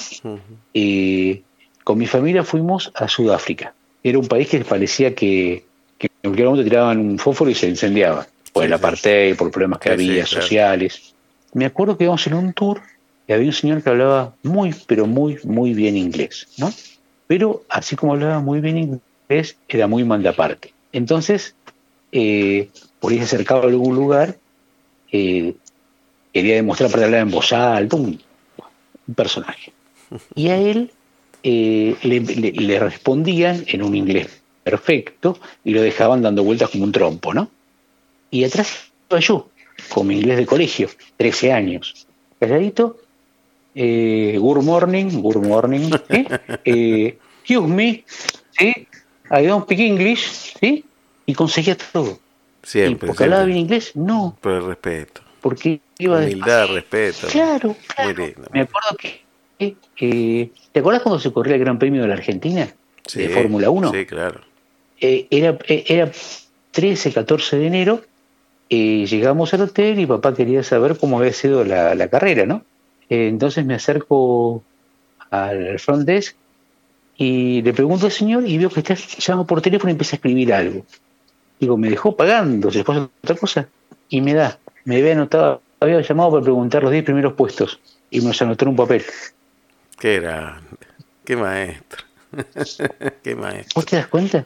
y 0.73 1.43
con 1.85 1.99
mi 1.99 2.07
familia 2.07 2.45
fuimos 2.45 2.91
a 2.95 3.09
Sudáfrica. 3.09 3.75
Era 4.03 4.19
un 4.19 4.27
país 4.27 4.49
que 4.49 4.61
parecía 4.65 5.15
que, 5.15 5.65
en 5.99 6.09
cualquier 6.23 6.47
momento 6.47 6.69
tiraban 6.69 6.99
un 6.99 7.19
fósforo 7.19 7.51
y 7.51 7.55
se 7.55 7.69
incendiaba. 7.69 8.27
Por 8.53 8.65
el 8.65 8.73
apartheid, 8.73 9.37
por 9.37 9.51
problemas 9.51 9.79
que 9.79 9.91
había, 9.91 10.27
sociales. 10.27 11.15
Me 11.53 11.65
acuerdo 11.65 11.97
que 11.97 12.05
íbamos 12.05 12.27
en 12.27 12.35
un 12.35 12.53
tour 12.53 12.81
y 13.27 13.33
había 13.33 13.47
un 13.47 13.53
señor 13.53 13.83
que 13.83 13.91
hablaba 13.91 14.35
muy, 14.43 14.75
pero 14.87 15.07
muy, 15.07 15.39
muy 15.45 15.75
bien 15.75 15.97
inglés, 15.97 16.49
¿no? 16.57 16.73
Pero 17.27 17.65
así 17.69 17.95
como 17.95 18.15
hablaba 18.15 18.41
muy 18.41 18.61
bien 18.61 18.79
inglés, 18.79 19.57
era 19.69 19.87
muy 19.87 20.05
mal 20.05 20.23
de 20.23 20.31
aparte. 20.31 20.73
Entonces, 20.93 21.55
eh, 22.13 22.71
por 23.01 23.13
ahí 23.13 23.19
se 23.19 23.25
acercaba 23.25 23.63
a 23.63 23.67
algún 23.67 23.95
lugar, 23.95 24.37
eh, 25.13 25.55
quería 26.33 26.57
demostrar 26.57 26.91
para 26.91 27.05
hablar 27.05 27.23
en 27.23 27.31
voz 27.31 27.53
alta, 27.53 27.97
un 27.97 28.21
personaje. 29.15 29.73
Y 30.35 30.49
a 30.49 30.57
él 30.57 30.91
eh, 31.43 31.97
le, 32.03 32.79
respondían 32.79 33.65
en 33.67 33.83
un 33.83 33.95
inglés 33.95 34.41
perfecto 34.63 35.39
y 35.65 35.73
lo 35.73 35.83
dejaban 35.83 36.23
dando 36.23 36.45
vueltas 36.45 36.71
como 36.71 36.85
un 36.85 36.93
trompo, 36.93 37.35
¿no? 37.35 37.51
Y 38.31 38.45
atrás 38.45 38.91
iba 39.11 39.21
yo, 39.21 39.49
con 39.89 40.07
mi 40.07 40.17
inglés 40.17 40.39
de 40.39 40.47
colegio, 40.47 40.89
13 41.17 41.53
años, 41.53 42.07
calladito, 42.39 42.99
good 43.75 44.63
morning, 44.63 45.23
good 45.23 45.37
morning, 45.37 45.91
excuse 46.65 47.69
me, 47.69 48.05
¿sí? 48.59 48.87
I 49.31 49.47
don't 49.47 49.65
speak 49.65 49.81
English, 49.81 50.55
¿sí? 50.59 50.85
Y 51.29 51.35
conseguía 51.35 51.77
todo. 51.77 52.19
Siempre. 52.63 53.07
¿Y 53.07 53.09
porque 53.09 53.25
hablaba 53.25 53.45
bien 53.45 53.59
inglés? 53.59 53.95
No. 53.95 54.35
Por 54.41 54.53
el 54.53 54.65
respeto. 54.65 55.21
Porque 55.43 55.79
iba 55.99 56.21
Humildad, 56.21 56.69
respeto. 56.69 57.27
Claro, 57.29 57.77
claro. 57.95 58.33
Me 58.51 58.63
acuerdo 58.63 58.97
que, 58.99 59.21
eh, 59.59 60.51
¿Te 60.73 60.81
acuerdas 60.81 61.03
cuando 61.03 61.21
se 61.21 61.31
corría 61.31 61.57
el 61.57 61.61
Gran 61.61 61.79
Premio 61.79 62.01
de 62.01 62.09
la 62.09 62.15
Argentina? 62.15 62.67
de 63.15 63.29
Fórmula 63.29 63.69
1. 63.69 63.93
Sí, 63.93 64.07
claro. 64.07 64.41
Eh, 65.03 65.27
era, 65.31 65.59
eh, 65.67 65.85
era 65.87 66.11
13, 66.71 67.13
14 67.13 67.59
de 67.59 67.67
enero, 67.67 68.03
llegamos 68.71 69.53
al 69.53 69.63
hotel 69.63 69.99
y 70.01 70.07
papá 70.07 70.35
quería 70.35 70.63
saber 70.63 70.97
cómo 70.97 71.19
había 71.19 71.35
sido 71.35 71.63
la, 71.63 72.09
carrera, 72.09 72.47
¿no? 72.47 72.65
entonces 73.11 73.67
me 73.67 73.75
acerco 73.75 74.63
al 75.31 75.79
front 75.79 76.07
desk 76.07 76.37
y 77.19 77.63
le 77.63 77.73
pregunto 77.75 78.07
al 78.07 78.13
señor 78.13 78.47
y 78.47 78.57
veo 78.57 78.71
que 78.71 78.81
está 78.81 78.95
llama 78.95 79.47
por 79.47 79.61
teléfono 79.61 79.91
y 79.91 79.93
empieza 79.93 80.15
a 80.15 80.19
escribir 80.19 80.53
algo. 80.55 80.87
Digo, 81.61 81.77
me 81.77 81.91
dejó 81.91 82.17
pagando, 82.17 82.71
se 82.71 82.85
fue 82.85 83.09
otra 83.23 83.37
cosa. 83.37 83.69
Y 84.09 84.21
me 84.21 84.35
da, 84.35 84.59
me 84.85 84.97
había 84.97 85.13
anotado, 85.13 85.63
había 85.81 86.01
llamado 86.01 86.33
para 86.33 86.43
preguntar 86.43 86.83
los 86.83 86.93
10 86.93 87.05
primeros 87.05 87.35
puestos 87.35 87.81
y 88.11 88.21
me 88.21 88.33
anotó 88.39 88.65
en 88.65 88.69
un 88.71 88.77
papel. 88.77 89.05
Qué 89.99 90.21
grande, 90.21 90.63
qué 91.25 91.37
maestro. 91.37 92.05
qué 93.23 93.35
maestro. 93.35 93.73
¿Vos 93.75 93.87
te 93.87 93.97
das 93.97 94.07
cuenta? 94.07 94.45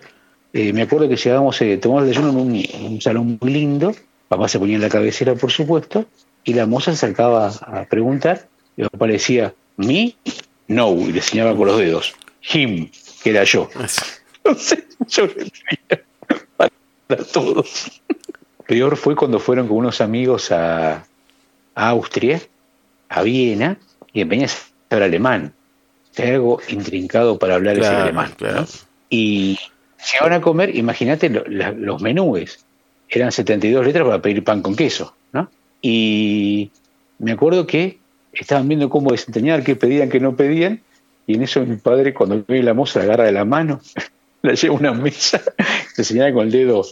Eh, 0.53 0.72
me 0.72 0.83
acuerdo 0.83 1.09
que 1.09 1.16
llegábamos, 1.16 1.61
eh, 1.62 1.79
tomamos 1.79 2.03
el 2.03 2.09
desayuno 2.11 2.40
en 2.40 2.85
un, 2.85 3.01
salón 3.01 3.38
muy 3.40 3.53
lindo, 3.53 3.94
papá 4.29 4.48
se 4.48 4.59
ponía 4.59 4.77
en 4.77 4.83
la 4.83 4.88
cabecera, 4.88 5.35
por 5.35 5.51
supuesto, 5.51 6.07
y 6.44 6.55
la 6.55 6.66
moza 6.66 6.94
se 6.94 7.07
acercaba 7.07 7.48
a 7.48 7.85
preguntar, 7.85 8.48
y 8.77 8.83
aparecía, 8.83 9.55
¿me? 9.77 10.14
No, 10.68 10.92
y 10.92 11.12
le 11.12 11.18
enseñaba 11.18 11.57
con 11.57 11.68
los 11.68 11.79
dedos, 11.79 12.14
him, 12.53 12.90
que 13.22 13.31
era 13.31 13.44
yo. 13.44 13.68
Entonces 14.44 14.85
yo 15.09 15.27
le 15.27 15.51
para 17.16 17.25
todos. 17.25 18.01
Peor 18.66 18.96
fue 18.96 19.14
cuando 19.14 19.38
fueron 19.38 19.68
con 19.68 19.77
unos 19.77 20.01
amigos 20.01 20.51
a, 20.51 21.05
Austria, 21.75 22.40
a 23.09 23.22
Viena, 23.22 23.79
y 24.12 24.20
empeñas 24.20 24.72
a 24.90 24.94
hablar 24.94 25.09
alemán. 25.09 25.53
algo 26.16 26.61
intrincado 26.68 27.38
para 27.38 27.57
hablar 27.57 27.79
ese 27.79 27.88
alemán. 27.88 28.33
Y 29.11 29.59
si 29.98 30.16
van 30.20 30.33
a 30.33 30.40
comer, 30.40 30.75
imagínate 30.75 31.29
los 31.29 32.01
menúes. 32.01 32.64
Eran 33.09 33.31
72 33.31 33.85
letras 33.85 34.07
para 34.07 34.22
pedir 34.22 34.42
pan 34.42 34.62
con 34.62 34.75
queso, 34.75 35.14
¿no? 35.33 35.51
Y 35.83 36.70
me 37.18 37.33
acuerdo 37.33 37.66
que 37.66 37.98
estaban 38.33 38.68
viendo 38.68 38.88
cómo 38.88 39.11
desempeñar, 39.11 39.62
qué 39.62 39.77
pedían, 39.77 40.09
qué 40.09 40.18
no 40.18 40.35
pedían, 40.35 40.81
y 41.27 41.35
en 41.35 41.42
eso 41.42 41.61
mi 41.66 41.77
padre, 41.77 42.14
cuando 42.14 42.42
ve 42.48 42.62
la 42.62 42.72
moza, 42.72 43.01
la 43.01 43.05
agarra 43.05 43.25
de 43.25 43.33
la 43.33 43.44
mano, 43.44 43.81
la 44.52 44.55
lleva 44.55 44.74
a 44.74 44.78
una 44.78 44.92
mesa, 44.92 45.42
le 45.96 46.05
señala 46.05 46.33
con 46.33 46.46
el 46.46 46.52
dedo 46.52 46.85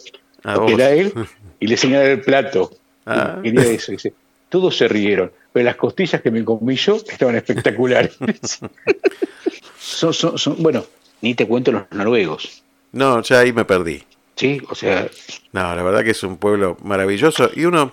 que 0.67 0.73
era 0.73 0.91
él, 0.91 1.13
y 1.59 1.67
le 1.67 1.77
señala 1.77 2.07
el 2.07 2.21
plato. 2.21 2.71
Ah. 3.07 3.41
Y 3.43 3.59
eso, 3.59 3.93
dice, 3.93 4.15
todos 4.49 4.77
se 4.77 4.89
rieron, 4.89 5.33
pero 5.53 5.65
las 5.65 5.77
costillas 5.77 6.21
que 6.23 6.31
me 6.31 6.45
comí 6.45 6.77
yo 6.77 6.97
estaban 6.97 7.37
espectaculares. 7.37 8.17
son, 9.79 10.15
son, 10.15 10.57
bueno, 10.59 10.85
ni 11.21 11.35
te 11.35 11.47
cuento 11.47 11.73
los 11.73 11.83
noruegos. 11.91 12.63
No, 12.93 13.23
ya 13.23 13.41
ahí 13.41 13.53
me 13.53 13.65
perdí. 13.65 14.03
Sí, 14.37 14.61
o 14.69 14.75
sea... 14.75 15.09
No, 15.53 15.75
la 15.75 15.83
verdad 15.83 16.03
que 16.03 16.13
es 16.13 16.23
un 16.23 16.39
pueblo 16.39 16.79
maravilloso 16.83 17.51
y 17.55 17.67
uno 17.67 17.93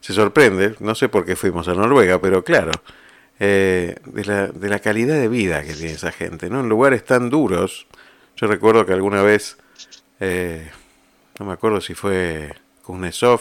se 0.00 0.12
sorprende, 0.12 0.74
no 0.80 0.94
sé 0.94 1.08
por 1.08 1.24
qué 1.24 1.36
fuimos 1.36 1.68
a 1.68 1.74
Noruega, 1.74 2.20
pero 2.20 2.42
claro, 2.42 2.72
eh, 3.38 3.96
de, 4.04 4.24
la, 4.24 4.48
de 4.48 4.68
la 4.68 4.80
calidad 4.80 5.14
de 5.14 5.28
vida 5.28 5.62
que 5.62 5.72
tiene 5.72 5.92
esa 5.92 6.12
gente, 6.12 6.50
¿no? 6.50 6.60
En 6.60 6.68
lugares 6.68 7.04
tan 7.04 7.30
duros. 7.30 7.86
Yo 8.36 8.46
recuerdo 8.46 8.84
que 8.84 8.92
alguna 8.92 9.22
vez, 9.22 9.56
eh, 10.20 10.70
no 11.38 11.46
me 11.46 11.52
acuerdo 11.52 11.80
si 11.80 11.94
fue 11.94 12.54
Kuznetsov, 12.82 13.40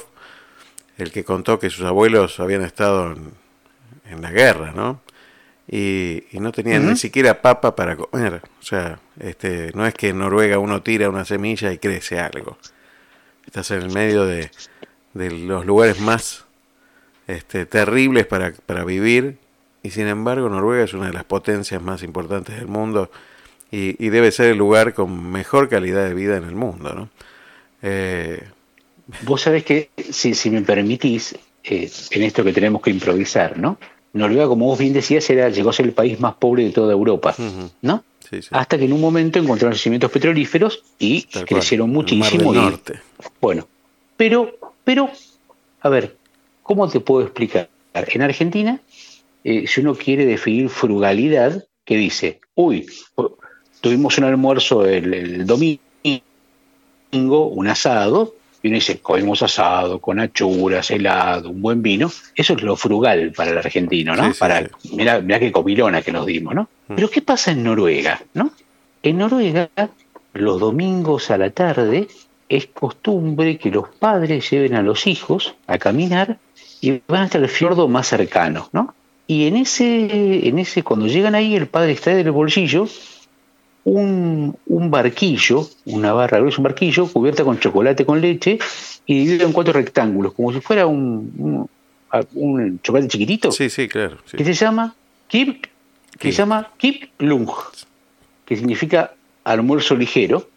el 0.98 1.12
que 1.12 1.24
contó 1.24 1.60
que 1.60 1.70
sus 1.70 1.86
abuelos 1.86 2.40
habían 2.40 2.62
estado 2.62 3.14
en, 3.14 3.32
en 4.10 4.22
la 4.22 4.32
guerra, 4.32 4.72
¿no? 4.72 5.02
y, 5.68 6.24
no 6.34 6.52
tenían 6.52 6.88
ni 6.88 6.96
siquiera 6.98 7.42
papa 7.42 7.76
para 7.76 7.96
comer. 7.96 8.42
O 8.60 8.64
sea, 8.64 9.00
este, 9.20 9.72
no 9.74 9.86
es 9.86 9.94
que 9.94 10.10
en 10.10 10.20
Noruega 10.20 10.60
uno 10.60 10.82
tira 10.82 11.10
una 11.10 11.26
semilla 11.26 11.72
y 11.72 11.78
crece 11.78 12.20
algo. 12.20 12.58
Estás 13.46 13.72
en 13.72 13.84
el 13.84 13.92
medio 13.92 14.26
de, 14.26 14.52
los 15.14 15.66
lugares 15.66 16.00
más 16.00 16.46
este, 17.28 17.66
terribles 17.66 18.26
para, 18.26 18.52
para, 18.66 18.84
vivir 18.84 19.38
y 19.84 19.92
sin 19.92 20.08
embargo 20.08 20.50
Noruega 20.50 20.84
es 20.84 20.94
una 20.94 21.08
de 21.08 21.14
las 21.14 21.24
potencias 21.24 21.82
más 21.82 22.02
importantes 22.02 22.56
del 22.56 22.68
mundo 22.68 23.12
y, 23.76 24.10
debe 24.10 24.32
ser 24.32 24.52
el 24.52 24.58
lugar 24.58 24.94
con 24.94 25.32
mejor 25.32 25.68
calidad 25.68 26.08
de 26.08 26.14
vida 26.14 26.38
en 26.38 26.44
el 26.44 26.54
mundo. 26.54 26.94
¿no? 26.94 27.10
Eh, 27.82 28.44
Vos 29.24 29.42
sabés 29.42 29.64
que, 29.64 29.90
si, 30.12 30.36
si 30.36 30.52
me 30.52 30.62
permitís, 30.62 31.36
eh, 31.64 31.92
en 32.12 32.24
esto 32.24 32.44
que 32.44 32.54
tenemos 32.54 32.82
que 32.82 32.92
improvisar, 32.92 33.58
¿no? 33.58 33.78
Noruega, 34.14 34.48
como 34.48 34.68
vos 34.68 34.78
bien 34.78 34.94
decías, 34.94 35.28
era, 35.32 35.50
llegó 35.50 35.72
a 35.72 35.74
ser 35.74 35.88
el 35.88 35.94
país 35.94 36.20
más 36.20 36.36
pobre 36.36 36.66
de 36.66 36.70
toda 36.70 36.94
Europa, 36.94 37.36
¿no? 37.82 38.04
Hasta 38.52 38.78
que 38.78 38.86
en 38.86 38.94
un 38.94 39.02
momento 39.02 39.40
encontraron 39.40 39.74
yacimientos 39.74 40.12
petrolíferos 40.12 40.84
y 41.00 41.24
crecieron 41.24 41.90
muchísimo. 41.90 42.54
bueno, 43.42 43.68
pero, 44.16 44.56
pero, 44.84 45.10
a 45.82 45.90
ver, 45.90 46.16
¿cómo 46.62 46.88
te 46.88 47.00
puedo 47.00 47.24
explicar? 47.24 47.70
En 47.94 48.22
Argentina, 48.22 48.80
eh, 49.44 49.66
si 49.68 49.82
uno 49.82 49.96
quiere 49.96 50.26
definir 50.26 50.70
frugalidad, 50.70 51.66
que 51.86 51.98
dice, 51.98 52.40
uy, 52.56 52.86
tuvimos 53.84 54.17
un 54.17 54.24
almuerzo 54.24 54.86
el 54.86 55.46
domingo, 55.46 55.82
un 57.12 57.67
asado, 57.67 58.34
y 58.62 58.69
uno 58.69 58.76
dice, 58.76 59.00
comemos 59.00 59.43
asado, 59.43 60.00
con 60.00 60.22
achuras, 60.22 60.89
helado, 60.89 61.50
un 61.50 61.62
buen 61.62 61.82
vino. 61.82 62.10
Eso 62.34 62.54
es 62.54 62.62
lo 62.63 62.78
frugal 62.78 63.34
para 63.36 63.52
el 63.52 63.58
argentino, 63.58 64.15
¿no? 64.15 64.34
para, 64.39 64.69
Mira, 64.93 65.19
mira 65.19 65.38
qué 65.38 65.52
comilona 65.52 66.02
que 66.02 66.13
nos 66.13 66.26
dimos, 66.26 66.56
¿no? 66.56 66.69
Mm. 66.88 66.96
Pero 66.96 67.10
¿qué 67.10 67.22
pasa 67.22 67.52
en 67.52 67.62
Noruega, 67.62 68.22
no? 68.34 68.52
En 69.04 69.17
Noruega, 69.17 69.69
los 70.32 70.62
domingos 70.62 71.30
a 71.30 71.38
la 71.38 71.50
tarde, 71.50 72.08
es 72.48 72.67
costumbre 72.67 73.58
que 73.58 73.69
los 73.69 73.89
padres 73.89 74.50
lleven 74.50 74.76
a 74.76 74.82
los 74.82 75.08
hijos 75.08 75.56
a 75.67 75.78
caminar 75.78 76.38
y 76.80 77.02
van 77.06 77.24
hasta 77.24 77.38
el 77.38 77.50
fiordo 77.50 77.89
más 77.89 78.08
cercano, 78.08 78.69
¿no? 78.72 78.96
Y 79.28 79.48
en 79.48 79.58
ese, 79.58 80.48
en 80.48 80.58
ese, 80.58 80.84
cuando 80.84 81.08
llegan 81.08 81.36
ahí, 81.36 81.54
el 81.56 81.67
padre 81.67 81.91
extrae 81.91 82.15
del 82.15 82.32
bolsillo 82.32 82.88
un, 83.86 84.56
un 84.65 84.91
barquillo, 84.91 85.67
una 85.86 86.13
barra 86.13 86.39
gruesa, 86.39 86.58
un 86.58 86.63
barquillo 86.63 87.08
cubierta 87.08 87.43
con 87.43 87.60
chocolate 87.60 88.06
con 88.06 88.22
leche 88.22 88.58
y 89.06 89.19
dividido 89.19 89.46
en 89.46 89.54
cuatro 89.54 89.74
rectángulos, 89.74 90.34
como 90.34 90.54
si 90.54 90.62
fuera 90.62 90.88
un, 90.88 91.67
un, 92.34 92.80
chocolate 92.82 93.10
chiquitito. 93.10 93.52
Sí, 93.52 93.69
sí, 93.69 93.88
claro. 93.88 94.17
Que 94.32 94.46
se 94.46 94.54
llama 94.54 94.96
Kip, 95.28 95.65
que 96.17 96.32
se 96.32 96.38
llama 96.38 96.72
Kip 96.78 97.10
Lung, 97.19 97.50
que 98.46 98.56
significa 98.56 99.13
almuerzo 99.43 99.96
ligero, 99.96 100.50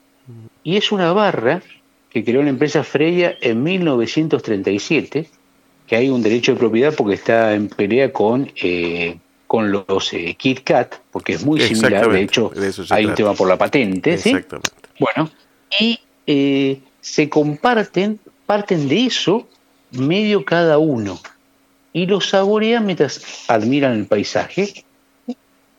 y 0.63 0.77
es 0.77 0.93
una 0.93 1.13
barra 1.13 1.63
que 2.11 2.25
creó 2.25 2.43
la 2.43 2.51
empresa 2.51 2.85
Freya 2.85 3.37
en 3.41 3.63
1937, 3.63 5.29
que 5.87 5.97
hay 5.97 6.09
un 6.09 6.23
derecho 6.23 6.53
de 6.53 6.59
propiedad 6.59 6.95
porque 6.95 7.15
está 7.15 7.55
en 7.55 7.69
pelea 7.69 8.13
con 8.13 8.51
eh, 8.57 9.19
con 9.47 9.71
los 9.71 10.13
eh, 10.13 10.35
Kit 10.39 10.65
Kat, 10.65 10.97
porque 11.11 11.35
es 11.35 11.45
muy 11.45 11.61
similar, 11.61 12.11
de 12.11 12.23
hecho 12.23 12.51
hay 12.91 13.07
un 13.07 13.15
tema 13.15 13.35
por 13.35 13.49
la 13.49 13.57
patente, 13.57 14.19
¿sí? 14.19 14.37
Bueno, 14.99 15.31
y 15.79 16.01
eh, 16.27 16.81
se 17.01 17.29
comparten, 17.29 18.19
parten 18.47 18.89
de 18.89 19.07
eso 19.07 19.47
medio 19.93 20.45
cada 20.45 20.79
uno, 20.79 21.21
y 21.93 22.07
lo 22.07 22.21
saborean 22.21 22.85
mientras 22.87 23.45
admiran 23.49 23.93
el 23.93 24.07
paisaje. 24.07 24.85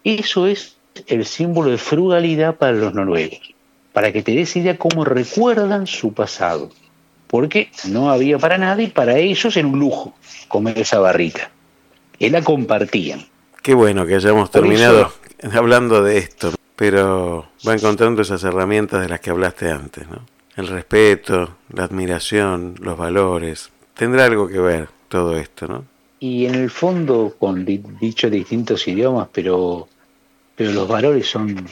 Eso 0.03 0.47
es 0.47 0.77
el 1.07 1.25
símbolo 1.25 1.71
de 1.71 1.77
frugalidad 1.77 2.55
para 2.55 2.71
los 2.71 2.93
noruegos, 2.93 3.53
para 3.91 4.11
que 4.13 4.23
te 4.23 4.31
des 4.31 4.55
idea 4.55 4.77
cómo 4.77 5.03
recuerdan 5.03 5.85
su 5.85 6.13
pasado, 6.13 6.71
porque 7.27 7.69
no 7.89 8.09
había 8.09 8.39
para 8.39 8.57
nada 8.57 8.81
y 8.81 8.87
para 8.87 9.17
ellos 9.17 9.57
era 9.57 9.67
un 9.67 9.79
lujo 9.79 10.15
comer 10.47 10.79
esa 10.79 10.99
barrita. 10.99 11.51
Y 12.19 12.29
la 12.29 12.41
compartían. 12.41 13.27
Qué 13.67 13.73
bueno 13.73 14.05
que 14.05 14.15
hayamos 14.15 14.49
terminado 14.49 15.11
hablando 15.53 16.01
de 16.01 16.19
esto, 16.19 16.53
pero 16.77 17.49
va 17.67 17.73
encontrando 17.73 18.21
esas 18.21 18.41
herramientas 18.45 19.01
de 19.01 19.09
las 19.09 19.19
que 19.19 19.29
hablaste 19.29 19.69
antes, 19.69 20.07
¿no? 20.07 20.21
El 20.55 20.67
respeto, 20.67 21.57
la 21.73 21.83
admiración, 21.83 22.75
los 22.79 22.97
valores. 22.97 23.69
Tendrá 23.93 24.23
algo 24.23 24.47
que 24.47 24.59
ver 24.59 24.87
todo 25.09 25.35
esto, 25.35 25.67
¿no? 25.67 25.83
Y 26.21 26.45
en 26.45 26.55
el 26.55 26.69
fondo, 26.69 27.35
con 27.37 27.65
dicho 27.65 28.29
distintos 28.29 28.87
idiomas, 28.87 29.27
pero, 29.33 29.89
pero 30.55 30.71
los 30.71 30.87
valores 30.87 31.27
son, 31.29 31.67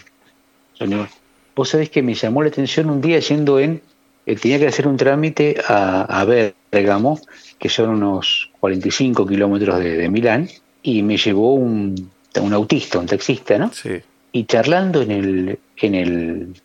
son... 0.74 1.08
Vos 1.56 1.70
sabés 1.70 1.90
que 1.92 2.04
me 2.04 2.14
llamó 2.14 2.44
la 2.44 2.50
atención 2.50 2.90
un 2.90 3.00
día 3.00 3.20
yendo 3.20 3.58
en... 3.58 3.82
Eh, 4.26 4.36
tenía 4.36 4.60
que 4.60 4.68
hacer 4.68 4.86
un 4.86 4.98
trámite 4.98 5.64
a, 5.66 6.02
a 6.02 6.26
Bergamo, 6.74 7.22
que 7.58 7.70
son 7.70 7.92
unos 7.92 8.52
45 8.60 9.26
kilómetros 9.26 9.80
de 9.80 10.10
Milán, 10.10 10.50
y 10.86 11.02
me 11.02 11.18
llevó 11.18 11.56
un, 11.56 12.12
un 12.40 12.54
autista, 12.54 13.00
un 13.00 13.08
taxista, 13.08 13.58
¿no? 13.58 13.74
Sí. 13.74 14.02
Y 14.32 14.46
charlando 14.46 15.02
en 15.02 15.12
el, 15.12 15.60
en 15.78 15.96
el, 15.96 16.62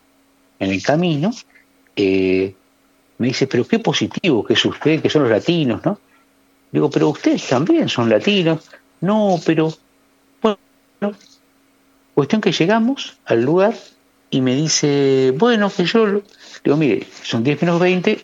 en 0.59 0.71
el 0.71 0.83
camino, 0.83 1.31
eh, 1.97 2.55
me 3.17 3.29
dice, 3.29 3.47
pero 3.47 3.67
qué 3.67 3.79
positivo 3.79 4.45
que 4.45 4.53
es 4.53 4.65
usted, 4.67 5.01
que 5.01 5.09
son 5.09 5.23
los 5.23 5.31
latinos, 5.31 5.83
¿no? 5.87 5.99
Digo, 6.71 6.91
pero 6.91 7.09
ustedes 7.09 7.49
también 7.49 7.89
son 7.89 8.11
latinos. 8.11 8.61
No, 9.01 9.41
pero 9.47 9.73
bueno, 10.43 11.17
cuestión 12.13 12.43
que 12.43 12.53
llegamos 12.53 13.17
al 13.25 13.43
lugar 13.43 13.75
y 14.29 14.43
me 14.43 14.55
dice, 14.55 15.33
bueno, 15.35 15.73
que 15.75 15.87
yo, 15.87 16.21
digo, 16.63 16.77
mire, 16.77 17.07
son 17.23 17.43
10 17.43 17.63
menos 17.63 17.81
20, 17.81 18.23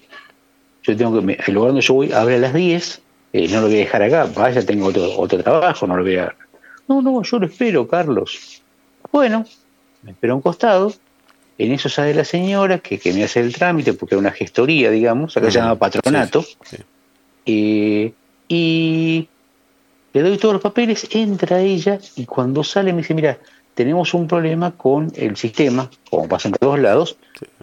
yo 0.83 0.97
tengo 0.97 1.27
que, 1.27 1.39
el 1.47 1.55
lugar 1.55 1.71
donde 1.71 1.81
yo 1.81 1.95
voy 1.95 2.13
abre 2.13 2.35
a 2.35 2.39
las 2.39 2.53
10, 2.53 3.01
eh, 3.33 3.49
no 3.49 3.61
lo 3.61 3.67
voy 3.67 3.77
a 3.77 3.81
dejar 3.81 4.03
acá, 4.03 4.29
vaya, 4.35 4.65
tengo 4.65 4.87
otro, 4.87 5.19
otro 5.19 5.43
trabajo, 5.43 5.87
no 5.87 5.97
lo 5.97 6.03
voy 6.03 6.17
a... 6.17 6.35
No, 6.89 7.03
no, 7.03 7.23
yo 7.23 7.39
lo 7.39 7.47
espero, 7.47 7.87
Carlos. 7.89 8.63
Bueno, 9.11 9.45
me 10.03 10.13
espero 10.13 10.35
a 10.35 10.37
un 10.37 10.43
costado, 10.43 10.93
en 11.59 11.73
eso 11.73 11.89
sale 11.89 12.15
la 12.15 12.25
señora 12.25 12.79
que, 12.79 13.01
me 13.13 13.25
hace 13.25 13.41
el 13.41 13.55
trámite, 13.55 13.95
porque 13.95 14.15
es 14.15 14.19
una 14.19 14.31
gestoría, 14.31 14.91
digamos, 14.91 15.37
acá 15.37 15.51
se 15.51 15.59
llama 15.59 15.77
patronato, 15.77 16.45
eh, 17.47 18.13
y 18.49 19.29
le 20.13 20.23
doy 20.23 20.39
todos 20.39 20.55
los 20.55 20.63
papeles, 20.63 21.09
entra 21.11 21.61
ella 21.61 21.99
y 22.17 22.25
cuando 22.25 22.63
sale 22.65 22.93
me 22.93 23.03
dice, 23.03 23.15
mira, 23.15 23.39
tenemos 23.75 24.15
un 24.15 24.27
problema 24.27 24.71
con 24.71 25.13
el 25.17 25.37
sistema, 25.37 25.91
como 26.11 26.29
pasa 26.29 26.49
en 26.49 26.55
todos 26.55 26.79
lados, 26.79 27.19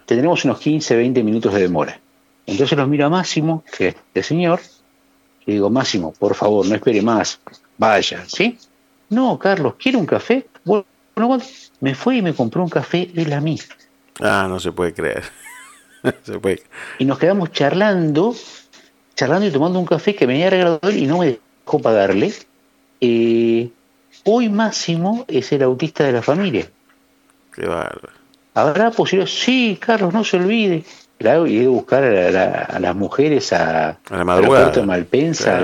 tenemos 0.05 0.45
unos 0.45 0.59
15, 0.59 0.95
20 0.95 1.23
minutos 1.23 1.53
de 1.53 1.61
demora. 1.61 1.99
Entonces 2.45 2.77
los 2.77 2.87
miro 2.87 3.05
a 3.05 3.09
Máximo, 3.09 3.63
que 3.75 3.87
es 3.89 3.95
este 3.95 4.23
señor, 4.23 4.59
y 5.45 5.53
digo, 5.53 5.69
Máximo, 5.69 6.13
por 6.13 6.35
favor, 6.35 6.65
no 6.65 6.75
espere 6.75 7.01
más, 7.01 7.39
vaya, 7.77 8.23
¿sí? 8.27 8.57
No, 9.09 9.37
Carlos, 9.37 9.75
¿quiere 9.77 9.97
un 9.97 10.05
café? 10.05 10.47
Bueno, 10.63 10.85
me 11.81 11.95
fue 11.95 12.17
y 12.17 12.21
me 12.21 12.33
compró 12.33 12.63
un 12.63 12.69
café 12.69 13.11
él 13.13 13.33
a 13.33 13.41
mí. 13.41 13.59
Ah, 14.19 14.47
no 14.49 14.59
se 14.59 14.71
puede 14.71 14.93
creer. 14.93 15.23
se 16.23 16.39
puede. 16.39 16.63
Y 16.99 17.05
nos 17.05 17.19
quedamos 17.19 17.51
charlando, 17.51 18.35
charlando 19.15 19.47
y 19.47 19.51
tomando 19.51 19.79
un 19.79 19.85
café 19.85 20.15
que 20.15 20.25
me 20.25 20.33
había 20.33 20.49
regalado 20.49 20.79
él 20.83 20.97
y 20.97 21.05
no 21.05 21.19
me 21.19 21.39
dejó 21.65 21.79
pagarle. 21.79 22.33
Eh, 23.01 23.69
hoy 24.23 24.49
Máximo 24.49 25.25
es 25.27 25.51
el 25.51 25.63
autista 25.63 26.03
de 26.05 26.13
la 26.13 26.21
familia. 26.21 26.67
Qué 27.53 27.67
bárbaro. 27.67 28.23
¿Habrá 28.55 28.91
posibilidad? 28.91 29.29
Sí, 29.29 29.77
Carlos, 29.79 30.13
no 30.13 30.23
se 30.23 30.37
olvide. 30.37 30.85
Y 31.23 31.57
he 31.57 31.61
de 31.61 31.67
buscar 31.67 32.03
a, 32.03 32.79
las 32.79 32.95
mujeres 32.95 33.53
a, 33.53 33.89
a 34.09 34.17
la 34.17 34.25
madrugada. 34.25 34.81
A 34.81 34.85
Malpensa, 34.85 35.57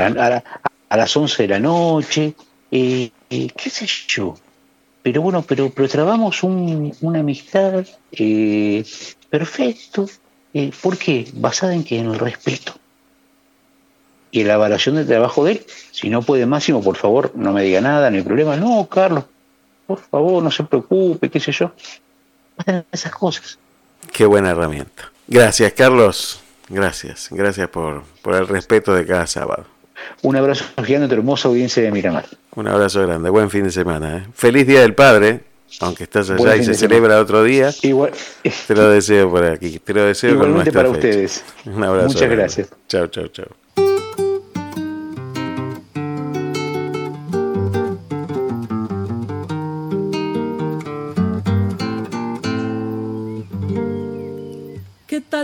a, 0.89 0.97
las 0.97 1.17
11 1.17 1.43
de 1.43 1.49
la 1.49 1.59
noche. 1.59 2.33
Eh, 2.71 3.11
¿Qué 3.29 3.69
sé 3.69 3.85
yo? 4.07 4.35
Pero 5.03 5.21
bueno, 5.21 5.41
pero, 5.41 5.69
pero 5.69 5.87
trabamos 5.89 6.43
una 6.43 7.19
amistad 7.19 7.85
eh, 8.11 8.85
perfecto. 9.29 10.07
Eh, 10.53 10.71
¿Por 10.81 10.97
qué? 10.97 11.27
Basada 11.33 11.73
en 11.73 11.83
que 11.83 11.99
en 11.99 12.07
el 12.07 12.19
respeto 12.19 12.73
y 14.31 14.41
en 14.41 14.47
la 14.47 14.55
evaluación 14.55 14.95
del 14.95 15.07
trabajo 15.07 15.43
de 15.43 15.53
él. 15.53 15.65
Si 15.91 16.09
no 16.09 16.21
puede 16.21 16.45
máximo, 16.45 16.81
por 16.81 16.95
favor, 16.95 17.31
no 17.35 17.51
me 17.53 17.63
diga 17.63 17.81
nada, 17.81 18.09
no 18.09 18.17
hay 18.17 18.23
problema. 18.23 18.55
No, 18.55 18.87
Carlos, 18.87 19.25
por 19.87 19.99
favor, 19.99 20.41
no 20.41 20.51
se 20.51 20.63
preocupe, 20.63 21.29
qué 21.29 21.39
sé 21.39 21.51
yo. 21.51 21.71
Esas 22.91 23.11
cosas. 23.11 23.57
Qué 24.11 24.25
buena 24.25 24.51
herramienta. 24.51 25.11
Gracias, 25.29 25.73
Carlos. 25.73 26.41
Gracias. 26.69 27.29
Gracias 27.31 27.69
por, 27.69 28.03
por 28.21 28.35
el 28.35 28.47
respeto 28.47 28.93
de 28.93 29.05
cada 29.05 29.27
sábado. 29.27 29.65
Un 30.21 30.35
abrazo 30.35 30.65
gigante 30.83 31.05
a 31.05 31.07
tu 31.09 31.15
hermosa 31.15 31.47
audiencia 31.47 31.83
de 31.83 31.91
Miramar. 31.91 32.25
Un 32.55 32.67
abrazo 32.67 33.05
grande, 33.05 33.29
buen 33.29 33.49
fin 33.49 33.63
de 33.63 33.71
semana. 33.71 34.17
¿eh? 34.17 34.27
Feliz 34.33 34.65
Día 34.65 34.81
del 34.81 34.95
Padre, 34.95 35.41
aunque 35.81 36.03
estás 36.03 36.29
allá 36.29 36.55
y 36.55 36.63
se 36.63 36.73
celebra 36.73 37.19
otro 37.19 37.43
día. 37.43 37.69
Igual. 37.83 38.11
Te 38.67 38.75
lo 38.75 38.89
deseo 38.89 39.29
por 39.29 39.43
aquí, 39.43 39.79
te 39.79 39.93
lo 39.93 40.03
deseo 40.03 40.31
Igualmente 40.31 40.71
para 40.71 40.89
ustedes. 40.89 41.43
Un 41.65 41.83
abrazo. 41.83 42.07
Muchas 42.07 42.29
gracias. 42.29 42.69
Chao, 42.87 43.07
chao, 43.07 43.27
chao. 43.27 43.47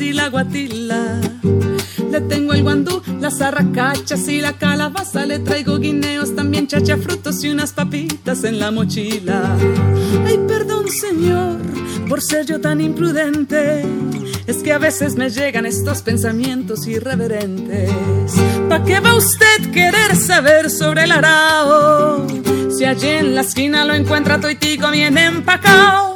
Y 0.00 0.12
la 0.12 0.28
guatila. 0.28 1.20
Le 2.10 2.20
tengo 2.22 2.54
el 2.54 2.62
guandú, 2.62 3.02
las 3.20 3.40
arracachas 3.40 4.28
y 4.28 4.40
la 4.40 4.54
calabaza. 4.54 5.26
Le 5.26 5.38
traigo 5.38 5.78
guineos, 5.78 6.34
también 6.34 6.66
chacha, 6.66 6.96
frutos 6.96 7.42
y 7.44 7.50
unas 7.50 7.72
papitas 7.72 8.44
en 8.44 8.58
la 8.58 8.70
mochila. 8.70 9.56
Ay, 10.26 10.38
perdón, 10.48 10.88
señor, 10.88 11.58
por 12.08 12.22
ser 12.22 12.46
yo 12.46 12.60
tan 12.60 12.80
imprudente. 12.80 13.84
Es 14.46 14.58
que 14.62 14.72
a 14.72 14.78
veces 14.78 15.16
me 15.16 15.30
llegan 15.30 15.66
estos 15.66 16.02
pensamientos 16.02 16.86
irreverentes. 16.86 17.90
¿Pa' 18.68 18.82
qué 18.84 19.00
va 19.00 19.14
usted 19.14 19.70
querer 19.72 20.16
saber 20.16 20.70
sobre 20.70 21.04
el 21.04 21.12
arao? 21.12 22.26
Si 22.76 22.84
allí 22.84 23.08
en 23.08 23.34
la 23.34 23.42
esquina 23.42 23.84
lo 23.84 23.94
encuentra 23.94 24.40
toitico 24.40 24.90
bien 24.90 25.18
empacado 25.18 26.09